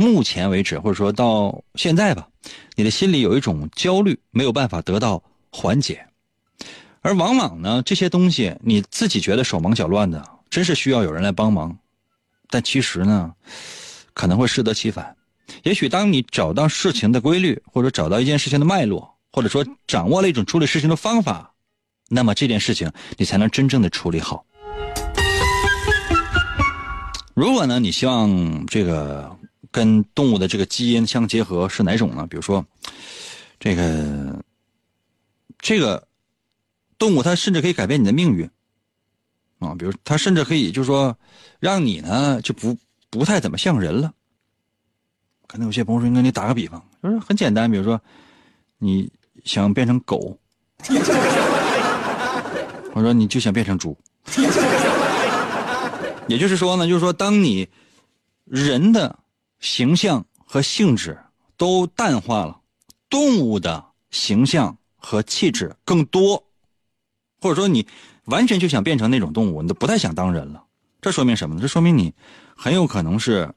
[0.00, 2.26] 目前为止或者说到现在吧，
[2.74, 6.06] 你的心里有一种焦虑，没有办法得到缓解。
[7.02, 11.78] 而往往呢，这些东西你自己觉得手忙脚乱的，真是需要有人来帮忙，
[12.48, 13.32] 但其实呢。
[14.12, 15.16] 可能会适得其反，
[15.62, 21.54] 也许当你找到事情的规律，或者找到一件事情的脉络，或者说掌握了一种处理事情的方法，
[22.08, 24.44] 那么这件事情你才能真正的处理好。
[27.34, 29.34] 如果呢，你希望这个
[29.70, 32.26] 跟动物的这个基因相结合是哪种呢？
[32.28, 32.64] 比如说，
[33.58, 34.42] 这个
[35.58, 36.06] 这个
[36.98, 38.48] 动物它甚至可以改变你的命运
[39.58, 41.16] 啊，比如它甚至可以就是说
[41.58, 42.76] 让你呢就不。
[43.12, 44.12] 不太怎么像人了，
[45.48, 48.00] 可能有些朋友说：“应你打个比方，就是很简单，比如说，
[48.78, 49.10] 你
[49.44, 50.38] 想变成狗，
[52.94, 53.98] 我说你就想变成猪，
[56.28, 57.68] 也就是说呢，就是说，当你
[58.44, 59.18] 人的
[59.60, 61.18] 形象和性质
[61.56, 62.60] 都淡化了，
[63.08, 66.42] 动物的形象和气质更多，
[67.40, 67.86] 或者说你
[68.24, 70.64] 完全就想变成那种动物，你都不太想当人了。
[71.00, 71.60] 这说明什么呢？
[71.62, 72.12] 这说明你。”
[72.62, 73.54] 很有可能是，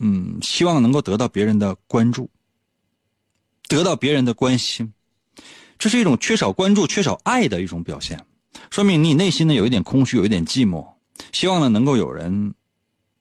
[0.00, 2.28] 嗯，希望能够得到别人的关注，
[3.68, 4.92] 得到别人的关心，
[5.78, 8.26] 这是一种缺少关注、缺少爱的一种表现，
[8.68, 10.84] 说明你内心呢有一点空虚，有一点寂寞，
[11.30, 12.52] 希望呢能够有人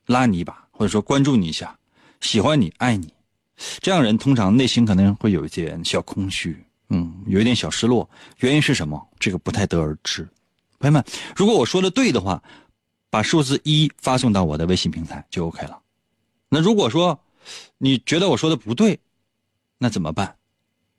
[0.07, 1.73] 拉你一把，或者说关注你一下，
[2.19, 3.13] 喜欢你、爱你，
[3.79, 8.09] 这样人通常内心可能会有一点小空虚，嗯，有一点小失落，
[8.39, 9.01] 原因是什么？
[9.17, 10.27] 这个不太得而知。
[10.79, 11.01] 朋友们，
[11.33, 12.43] 如果我说的对的话。
[13.13, 15.77] 把数字一发送到我的微信平台就 OK 了。
[16.49, 17.19] 那如果说
[17.77, 18.99] 你觉得我说的不对，
[19.77, 20.35] 那怎么办？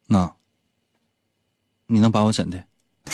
[0.06, 0.32] 那
[1.88, 2.64] 你能把我怎的？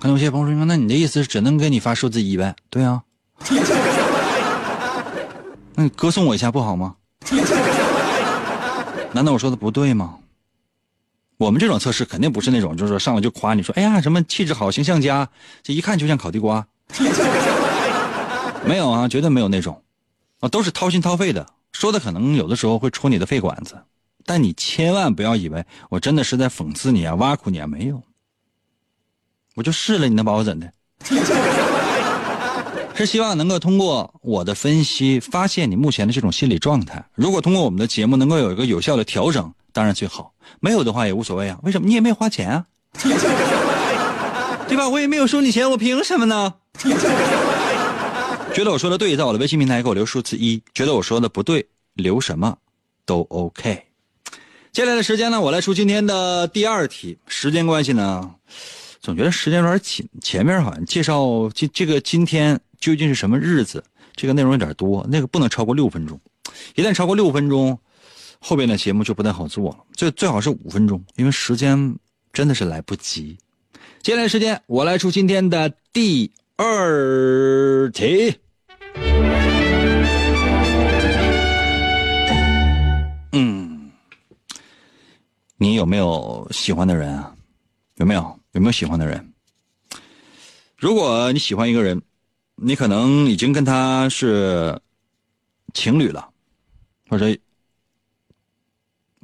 [0.00, 3.04] 可能有些朋友说：“那你的意思是只能给你发数字一呗？”对啊。
[5.80, 6.94] 那你歌颂我一下不好吗？
[9.12, 10.18] 难道我说的不对吗？
[11.38, 15.26] 我们这种测试肯定不是那种，就是说上来就夸你说：“哎呀，什么气质好，形象佳，
[15.62, 16.66] 这一看就像烤地瓜。
[18.66, 19.82] ”没有啊，绝对没有那种，
[20.40, 23.82] 啊，都是掏心掏肺的说的，可能有的时候会戳你的肺管子，
[24.26, 28.02] 但你千万不要以为我真的是在讽刺你啊、挖苦你啊，没有，
[29.54, 30.70] 我就试了，你能把我怎的？
[33.00, 37.02] 是希望能够通过我的分析，发现你目前的这种心理状态。
[37.14, 41.58] 如果通过我们的节目能够有一个有效的调整，当然最好；没有的话也无所谓啊。
[41.62, 41.88] 为什么？
[41.88, 42.66] 你也没花钱啊。
[44.68, 44.86] 对吧？
[44.88, 46.54] 我也没有收你钱，我凭什么呢？
[48.52, 52.58] 觉得我说的对，在我的微信平台给我留数字一；觉得我说的不对，留什么
[53.06, 53.86] 都 OK。
[54.72, 57.18] 接下来的时间呢，我来出今天的第二题。
[57.26, 58.30] 时间关系呢，
[59.00, 60.06] 总觉得时间有点紧。
[60.20, 63.82] 前面好像介绍今这个今天究竟是什么日子，
[64.14, 66.20] 这个内容有点多，那个不能超过六分钟。
[66.74, 67.78] 一旦超过六分钟，
[68.38, 69.78] 后边的节目就不太好做了。
[69.94, 71.96] 最最好是五分钟，因为时间
[72.32, 73.38] 真的是来不及。
[74.02, 78.34] 接下来时间，我来出今天的第二题。
[83.32, 83.90] 嗯，
[85.56, 87.34] 你有没有喜欢的人啊？
[87.96, 88.39] 有没有？
[88.52, 89.32] 有没有喜欢的人？
[90.76, 92.00] 如果你喜欢一个人，
[92.56, 94.80] 你可能已经跟他是
[95.74, 96.28] 情侣了，
[97.08, 97.36] 或者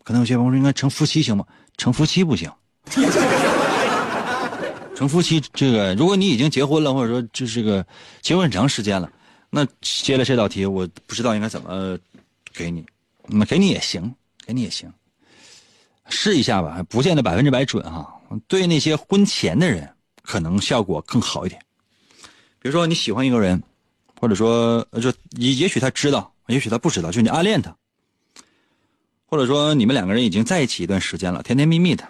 [0.04, 1.44] 可能有些朋友说应该成夫妻行吗？
[1.76, 2.50] 成夫妻不行。
[4.94, 7.86] 成夫妻，这个如果你已经结婚了，或者说就是个
[8.22, 9.12] 结婚很长时间了，
[9.50, 11.98] 那接了这道题，我不知道应该怎么
[12.54, 12.82] 给你，
[13.26, 14.14] 那给你也行，
[14.46, 14.90] 给你也行，
[16.08, 18.15] 试一下吧，不见得百分之百准哈。
[18.48, 19.88] 对那些婚前的人，
[20.22, 21.60] 可能效果更好一点。
[22.58, 23.62] 比如说你喜欢一个人，
[24.20, 27.76] 或者说就也许他知道，也许他不知道，就你暗恋他，
[29.26, 32.06] 或者说你们两个人已经在一起一段时间了，甜甜蜜蜜的。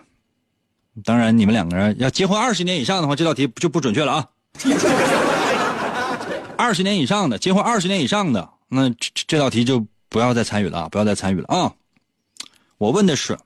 [1.05, 4.29] 当然，你们两个人要结婚二十年以上的话，这道题就不准确了啊。
[6.57, 10.89] 二十年以上的，结婚二十年以上的，那这这道题就不要再参与了啊！
[10.89, 11.75] 不要再参与了啊！
[12.79, 13.39] 我问的是，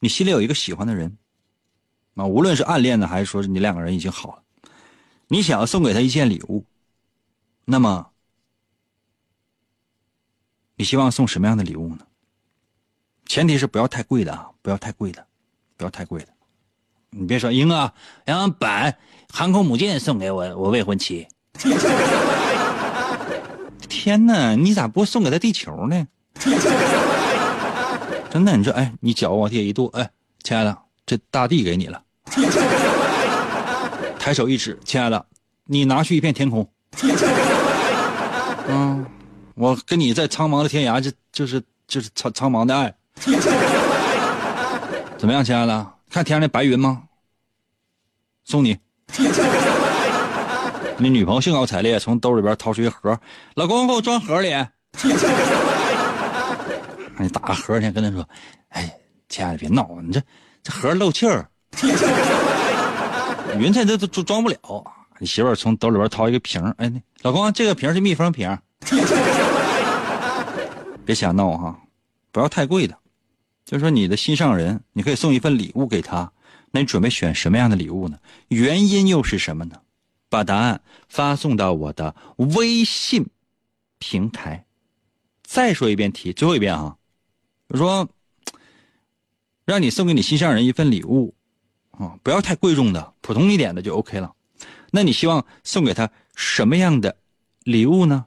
[0.00, 1.18] 你心里有一个喜欢的人，
[2.18, 4.42] 啊，无论是暗恋的，还是说是你两个人已经好了，
[5.28, 6.64] 你想要送给他一件礼物，
[7.64, 8.10] 那么，
[10.74, 12.04] 你希望送什么样的礼物呢？
[13.26, 15.24] 前提是不要太贵的啊，不要太贵的，
[15.76, 16.28] 不要太贵的。
[17.10, 17.94] 你别说，英啊，
[18.24, 18.92] 让把
[19.32, 21.28] 航空母舰送给我我未婚妻。
[23.88, 26.08] 天哪，你咋不送给他地球呢？
[28.28, 30.10] 真的，你说，哎，你脚往地下一跺，哎，
[30.42, 32.02] 亲爱的，这大地给你了。
[34.18, 35.26] 抬手一指，亲爱的，
[35.64, 36.68] 你拿去一片天空。
[38.68, 39.06] 嗯，
[39.54, 42.94] 我跟你在苍茫的天涯，就就是就是苍苍茫的爱。
[45.16, 45.92] 怎么样，亲爱的？
[46.10, 47.02] 看天上的白云吗？
[48.44, 48.78] 送你。
[50.96, 53.18] 你女朋友兴高采烈从兜里边掏出一盒，
[53.54, 54.54] 老公给我装盒里。
[57.18, 58.28] 你打个盒先跟他说，
[58.68, 58.92] 哎，
[59.28, 60.20] 亲爱的别闹，你这
[60.62, 61.48] 这盒漏气儿。
[63.58, 64.58] 云彩这都装不了。
[65.18, 68.56] 你媳妇儿从兜里边掏一个瓶，哎，老公这个瓶是密封瓶。
[71.04, 71.80] 别瞎闹哈，
[72.30, 72.96] 不要太贵的。
[73.64, 76.32] 就说，你的心上人，你可以送一份礼物给他。
[76.70, 78.18] 那你准备选什么样的礼物呢？
[78.48, 79.80] 原因又是什么呢？
[80.28, 83.26] 把答案发送到我的微信
[83.98, 84.66] 平台。
[85.42, 86.96] 再说一遍题，最后一遍啊，
[87.70, 88.06] 就说
[89.64, 91.34] 让你送给你心上人一份礼物
[91.98, 94.32] 啊，不要太贵重的，普通一点的就 OK 了。
[94.90, 97.16] 那你希望送给他什么样的
[97.64, 98.24] 礼物呢？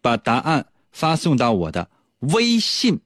[0.00, 3.00] 把答案发送到我的微信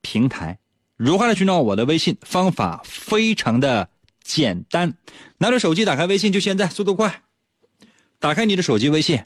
[0.00, 0.58] 平台。
[0.96, 2.16] 如何来寻找我的微信？
[2.22, 3.88] 方法非常的
[4.22, 4.94] 简单，
[5.36, 7.22] 拿着手机打开微信，就现在，速度快！
[8.18, 9.22] 打开你的手机微信，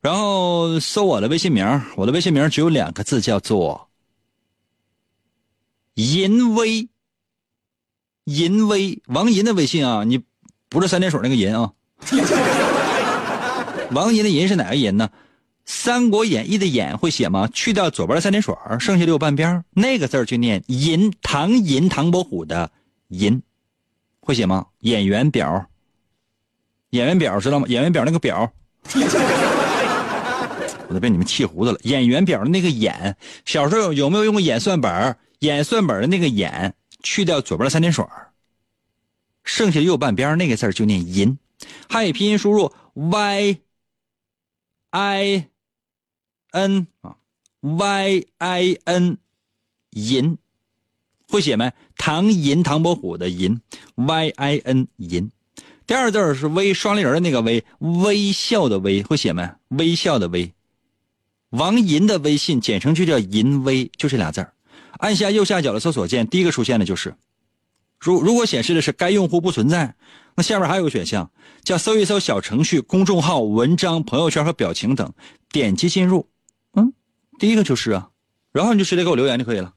[0.00, 1.64] 然后搜我的微信名。
[1.96, 3.88] 我的微信名只有两个字，叫做
[5.94, 6.88] “银威”。
[8.24, 10.22] 银威，王银的微信啊，你
[10.68, 11.72] 不是三点水那个银啊。
[13.92, 15.08] 王银的银是哪个银呢？
[15.64, 17.48] 《三国演义》的演会写吗？
[17.52, 21.12] 去掉左边的三点水，剩下的有半边那个字就念银。
[21.22, 22.70] 唐银，唐伯虎的
[23.08, 23.40] 银，
[24.20, 24.66] 会写吗？
[24.80, 25.66] 演员表，
[26.90, 27.66] 演员表知道吗？
[27.68, 28.50] 演员表那个表，
[30.88, 31.78] 我都被你们气糊涂了。
[31.82, 35.16] 演员表的那个演，小时候有没有用过演算本？
[35.40, 38.04] 演算本的那个演，去掉左边的三点水，
[39.44, 41.38] 剩下右半边那个字就念银。
[41.88, 43.58] 汉语拼音输入 y
[44.90, 45.48] i。
[46.54, 47.16] n 啊
[47.62, 49.16] ，y i n，
[49.92, 50.36] 银，
[51.26, 51.72] 会写没？
[51.96, 53.58] 唐银，唐伯虎的银
[53.94, 55.30] ，y i n 银。
[55.86, 59.50] 第二字是微双立人的那个微，微笑的微，会写没？
[59.68, 60.52] 微笑的微。
[61.48, 64.46] 王银的微信简称就叫银微，就这俩字
[64.98, 67.14] 按下右下角的搜索键，第一个出现的就是。
[67.98, 69.94] 如如果显示的是该用户不存在，
[70.34, 71.30] 那下面还有个选项
[71.62, 75.12] 叫搜一搜小程序、公众号、文章、朋友圈和表情等，
[75.50, 76.28] 点击进入。
[76.74, 76.92] 嗯
[77.38, 78.10] 第一个就是啊，
[78.52, 79.72] 然后你就直接给我留言就可以了，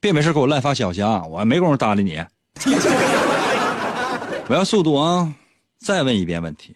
[0.00, 2.24] 别没事给我乱发消息啊，我还没工夫搭理你。
[4.48, 5.34] 我要速度啊！
[5.78, 6.74] 再问一遍问题，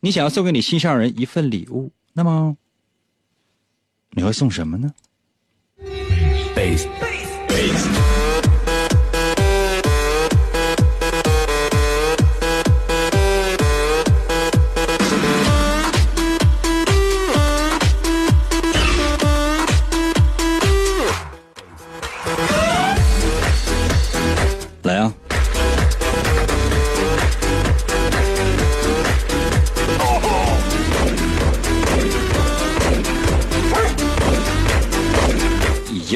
[0.00, 2.56] 你想要送给你心上人一份礼物，那么
[4.10, 4.92] 你会送什么呢
[6.66, 6.88] Peace.
[7.46, 8.15] Peace.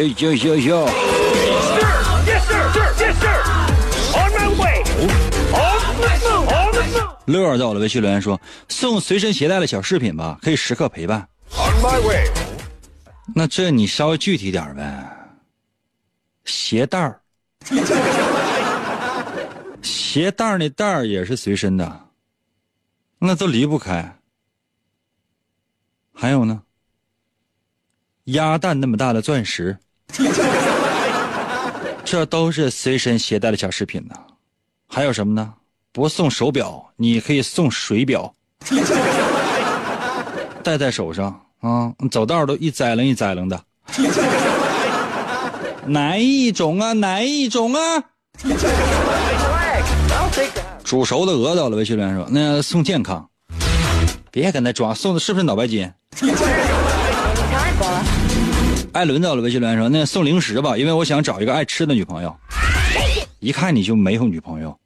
[0.01, 0.89] ？Yo yo yo yo！
[7.27, 8.41] 乐儿在我的微信留言说
[8.71, 11.29] ：“送随身携带的小饰品吧，可以时刻陪伴。”
[13.35, 15.07] 那这你稍微具体点呗。
[16.47, 17.21] 鞋带儿，
[19.83, 22.09] 鞋带儿那带儿也是随身的，
[23.19, 24.17] 那都离不开。
[26.15, 26.63] 还有呢，
[28.25, 29.79] 鸭蛋那么大的钻石，
[32.05, 34.15] 这都是随身携带的小饰品呢。
[34.89, 35.53] 还有什么呢？
[35.93, 38.33] 不送手表，你可以送水表，
[40.63, 43.61] 戴在手上啊，走道都一栽楞一栽楞的。
[45.87, 46.93] 哪一种啊？
[46.93, 47.81] 哪一种啊？
[50.85, 53.29] 煮熟的鹅到了，微信留言说：“那送健康，
[54.31, 55.91] 别跟他装，送的是不是脑白金？”
[58.93, 62.35] 艾伦在我的，微信留言说：“那送零食吧，因为我想找一个爱吃的女朋友。”
[63.39, 64.77] 一看你就没有女朋友，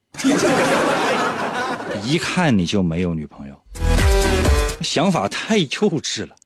[2.04, 3.54] 一看你就没有女朋友，
[4.82, 6.36] 想法太幼稚了。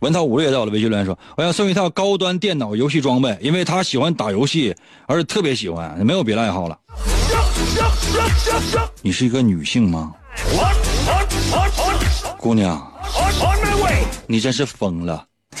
[0.00, 4.76] 文涛五月到了，微信留言说：“我要送一套高端电脑游戏装备，因为他喜欢打游戏，
[5.06, 6.78] 而且特别喜欢，没有别的爱好了。”
[9.00, 10.12] 你是一个女性吗？
[12.36, 12.91] 姑娘，
[14.32, 15.26] 你真是疯了！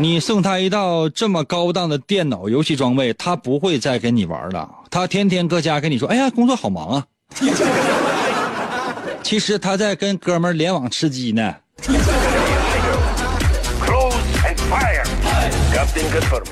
[0.00, 4.66] 你送他一套这么高档的电脑游戏装备，他不会再跟你玩了。
[4.90, 7.04] 他天天搁家跟你说：“哎呀，工作好忙啊。”
[9.22, 11.54] 其实他在跟哥们联网吃鸡呢。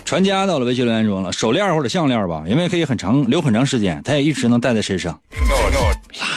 [0.05, 5.19] 传家到了维修留言中了，手链或者项链吧，因为可以很长留很长时间，他也一直能戴在身上。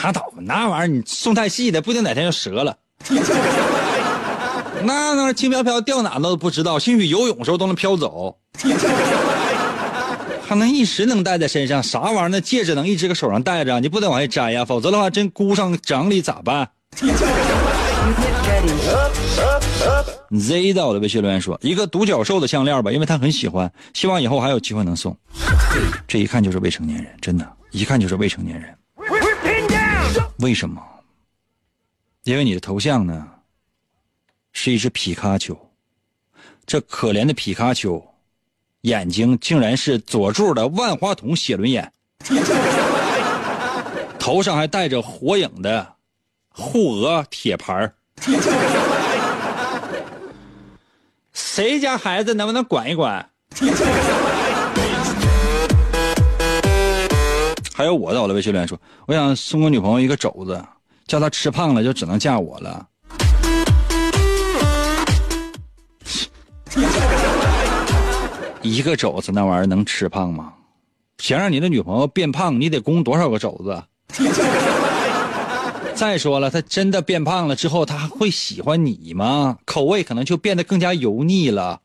[0.02, 2.74] 拉倒吧，那玩意儿你送太细的，不定哪天就折了。
[4.84, 8.36] 那那轻飘飘掉哪都不知道，兴许游泳时候都能飘走，
[10.46, 12.28] 还能一直能戴在身上，啥玩意儿？
[12.28, 16.68] 那戒指能一直搁手上戴着，你不得往下摘呀，否则的话真箍上掌里咋办？
[20.30, 25.16] Z 到的微信留言说，一个独角兽的项链吧，因为他很喜欢，希望以后还有机会能送。
[26.06, 28.74] 这一看就是未成年人，真的，一看就是未成年人。
[30.38, 30.82] 为什么？
[32.24, 33.26] 因为你的头像呢？
[34.60, 35.56] 是一只皮卡丘，
[36.66, 38.04] 这可怜的皮卡丘，
[38.80, 41.92] 眼睛竟然是佐助的万花筒写轮眼，
[44.18, 45.94] 头上还戴着火影的
[46.48, 47.88] 护额铁牌
[51.32, 53.30] 谁家孩子能不能管一管？
[57.72, 60.60] 还有我的，我的微信留言说，我想送我女朋友一个肘子，
[61.06, 62.87] 叫她吃胖了就只能嫁我了。
[68.62, 70.52] 一个肘子那玩意儿能吃胖吗？
[71.18, 73.82] 想让你的女朋友变胖，你得供多少个肘子？
[75.94, 79.58] 再说了，她真的变胖了之后，她还会喜欢你吗？
[79.64, 81.80] 口味可能就变得更加油腻了。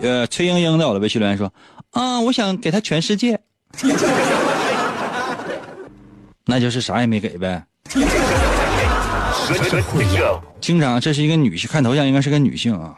[0.00, 1.52] 呃，崔莺莺在我的微信留言说
[1.92, 3.38] ：“啊，我想给她全世界。”
[6.50, 7.62] 那就是啥也没给呗。
[10.60, 12.96] 经常，这是一个女性，看头像应该是个女性啊。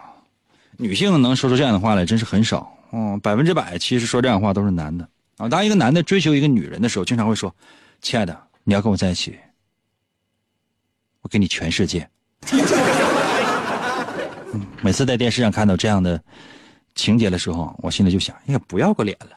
[0.77, 2.73] 女性能说出这样的话来，真是很少。
[2.93, 5.49] 嗯，百分之百其实说这样的话都是男的啊。
[5.49, 7.53] 当一个男的追求一个女人的时候，经常会说
[8.01, 9.37] ：“亲爱的，你要跟我在一起，
[11.23, 12.09] 我给你全世界。”
[14.81, 16.23] 每次在电视上看到这样的
[16.95, 19.37] 情节的时候，我心里就想：哎呀，不要个脸了。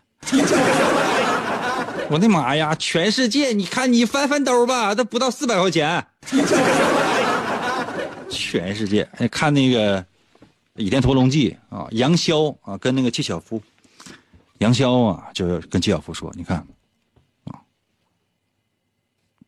[2.14, 2.76] 我的妈呀！
[2.76, 6.06] 全世界，你看你翻翻兜吧，都不到四百块钱。
[8.30, 10.00] 全世界，看那个
[10.76, 13.60] 《倚天屠龙记》啊，杨逍啊，跟那个纪晓芙，
[14.60, 16.58] 杨逍啊，就跟纪晓芙说：“你看，
[17.46, 17.58] 啊，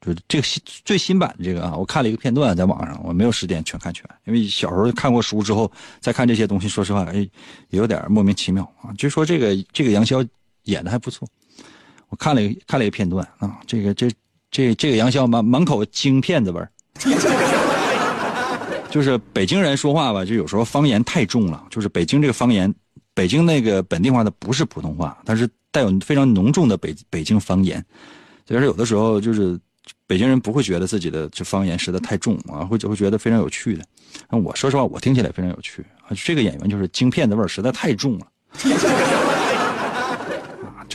[0.02, 7.18] 就这个新最新版的这个啊，我看了一个片段，在网上，我没有时间全看全，因为小时候看过书之后再看这些东西，说实话，哎，
[7.70, 8.90] 也有点莫名其妙啊。
[8.98, 10.26] 据说这个这个杨逍
[10.64, 11.30] 演的还不错。”
[12.16, 14.10] 看了看了一个片段啊，这个这
[14.52, 16.70] 这这个杨潇满满口京片子味儿，
[18.90, 21.64] 就是北京人说话吧，就有时候方言太重了。
[21.70, 22.74] 就是北京这个方言，
[23.14, 27.84] 北京那个本地话的不是普通话，但是带有非常浓重的北北京方言。
[28.48, 29.60] 所以说有的时候就是
[30.08, 33.84] 北京人不会觉得自己的这方言实在太重啊，会就会觉得非常有趣的。
[34.30, 36.16] 我说实话，我听起来非常有趣啊。
[36.16, 38.28] 这个演员就是京片子味儿实在太重了。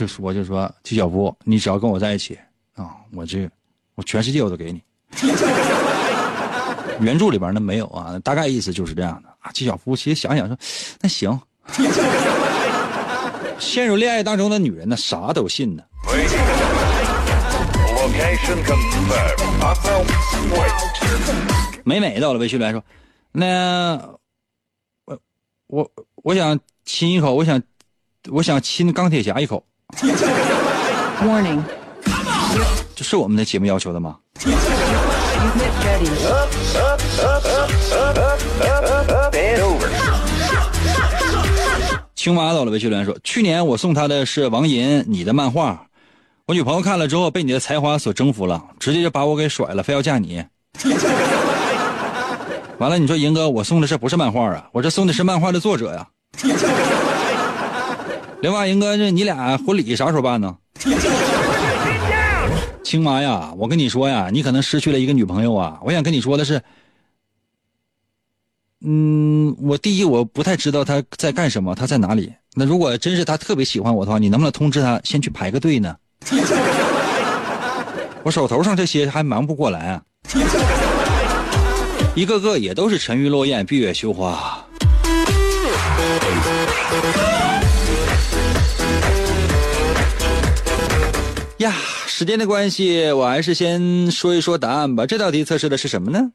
[0.01, 2.35] 就说就说纪晓芙，你只要跟我在一起
[2.73, 3.47] 啊，我这
[3.93, 4.81] 我全世界我都给你。
[6.99, 9.51] 原著里边呢没有啊，大概意思就是这样的啊。
[9.51, 10.57] 纪晓芙其实想想说，
[11.01, 11.39] 那行。
[13.59, 15.83] 陷入恋爱当中的女人呢，啥都信呢。
[21.83, 22.83] 美美到了微信来说，
[23.31, 24.01] 那
[25.05, 25.19] 我
[25.67, 25.91] 我
[26.23, 27.61] 我想亲一口，我想
[28.31, 29.63] 我想亲钢铁侠一口。
[31.21, 31.61] Warning.
[32.95, 34.17] 这是我们的节目要求的吗？
[42.15, 45.87] 青蛙到了，微信留言说：“去年我送他的是王银你的漫画，
[46.45, 50.43] 我女朋友看了之后被你的才华所征服了，直接就把我给甩了，非要嫁你。
[52.77, 56.07] 完了，你说银哥，我送的这不是漫画啊，我这送的是漫画的作者呀。
[58.41, 60.57] 另外，英哥，这你俩婚礼啥时候办呢？
[62.83, 65.79] 青蛙呀，我跟你说呀，你可能失去了一个女朋友啊。
[65.83, 66.61] 我想跟你说的是，
[68.83, 72.33] 嗯，我第一我不太知道她在干什么，她在哪里。
[72.55, 75.95] 那如果真是她特别喜欢我的话，你能不能通知她先去排个队呢？
[78.23, 80.01] 我手头上这些还忙不过来啊，
[82.15, 84.65] 一个个也都是沉鱼落雁、闭月羞花。
[91.61, 91.71] 呀，
[92.07, 95.05] 时间的关系，我还是先说一说答案吧。
[95.05, 96.31] 这道题测试的是什么呢？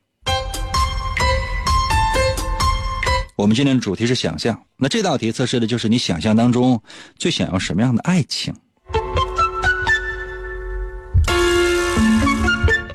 [3.34, 6.80] 我们今天的主题是想象，那这道题测试的就是你想象当中
[7.18, 8.54] 最想要什么样的爱情。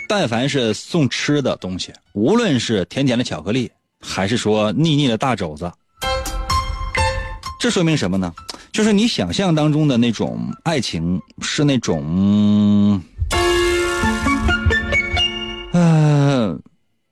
[0.07, 3.69] 但凡是送吃的东西，无论是甜甜的巧克力，
[3.99, 5.69] 还是说腻腻的大肘子，
[7.61, 8.33] 这说明什么呢？
[8.71, 12.99] 就是你想象当中的那种爱情是那种，
[15.71, 16.59] 呃，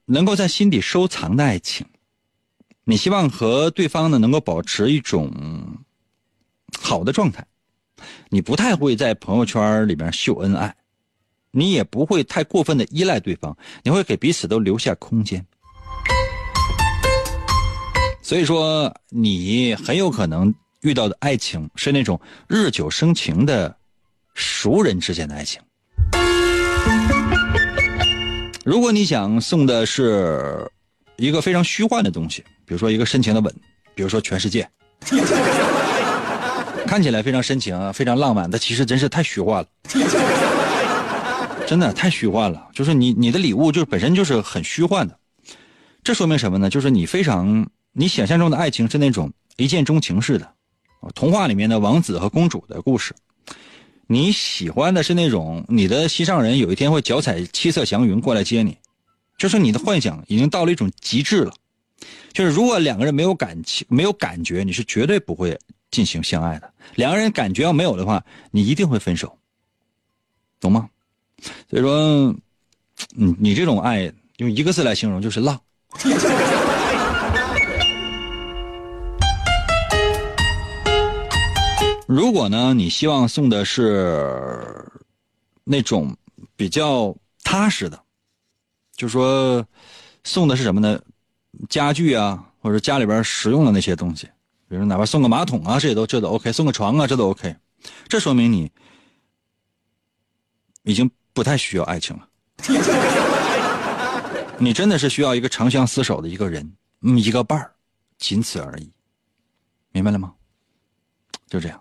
[0.05, 1.85] 能够在心底收藏的爱情。
[2.83, 5.31] 你希望和对方呢能够保持一种
[6.81, 7.45] 好的状态，
[8.29, 10.75] 你不太会在朋友圈里边秀恩爱，
[11.51, 15.45] 你也不会太过分的依赖对方，你会给彼此都留下空间。
[18.29, 23.75] 所以说，你很有可能遇到的爱情是那种日久生情的
[24.35, 25.59] 熟人之间的爱情。
[28.63, 30.71] 如果你想送的是
[31.17, 33.51] 一个非常虚幻的东西，比如说一个深情的吻，
[33.95, 34.69] 比如说全世界，
[36.85, 39.67] 看起来非常深情，非常浪漫，但其实真是太虚幻了，
[41.65, 42.69] 真的太虚幻了。
[42.75, 45.17] 就是你你的礼物就是本身就是很虚幻的，
[46.03, 46.69] 这说明什么呢？
[46.69, 47.67] 就是你非常
[47.99, 50.49] 你想象中的爱情是那种一见钟情似的，
[51.13, 53.13] 童话里面的王子和公主的故事。
[54.07, 58.77] 你喜欢的是那种你的心上人有一天会脚踩七色祥云过来接你，
[59.37, 61.51] 就是你的幻想已经到了一种极致了。
[62.31, 65.59] 就是如果两个人没有感情、没有感觉，你是绝对不会
[65.91, 66.73] 进行相爱的。
[66.95, 69.37] 两个人感觉要没有的话，你一定会分手，
[70.61, 70.89] 懂吗？
[71.69, 72.33] 所以说，
[73.09, 75.59] 你你这种爱用一个字来形容就是浪。
[82.09, 84.83] 如果呢，你希望送的是
[85.63, 86.17] 那种
[86.55, 88.01] 比较踏实的，
[88.95, 89.63] 就说
[90.23, 90.99] 送的是什么呢？
[91.69, 94.27] 家具啊，或者家里边实用的那些东西，
[94.67, 97.55] 比如哪怕送个马桶啊，这也都这都 OK，送个床啊，这都 OK。
[98.07, 98.71] 这说明你
[100.81, 102.27] 已经不太需要爱情了，
[104.57, 107.71] 你真的是需要一个长相厮守的一个人，嗯，一个伴儿，
[108.17, 108.91] 仅此而已，
[109.91, 110.33] 明白了吗？
[111.47, 111.79] 就这样。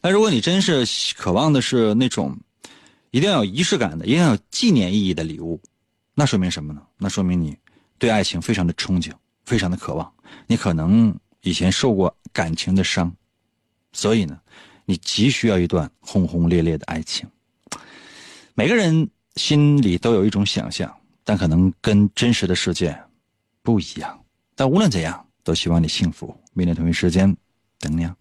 [0.00, 2.36] 那如果你真是渴望的是那种
[3.10, 5.60] 一定要有仪式感的、一定要有纪念意义的礼物，
[6.14, 6.82] 那说明什么呢？
[6.98, 7.56] 那说明你
[7.98, 9.12] 对爱情非常的憧憬，
[9.44, 10.12] 非常的渴望。
[10.46, 13.14] 你可能以前受过感情的伤，
[13.92, 14.40] 所以呢，
[14.84, 17.28] 你急需要一段轰轰烈烈的爱情。
[18.54, 20.94] 每个人心里都有一种想象，
[21.24, 22.98] 但可能跟真实的世界
[23.62, 24.18] 不一样。
[24.54, 26.36] 但无论怎样，都希望你幸福。
[26.52, 27.34] 明天同一时间
[27.78, 28.14] 等你啊。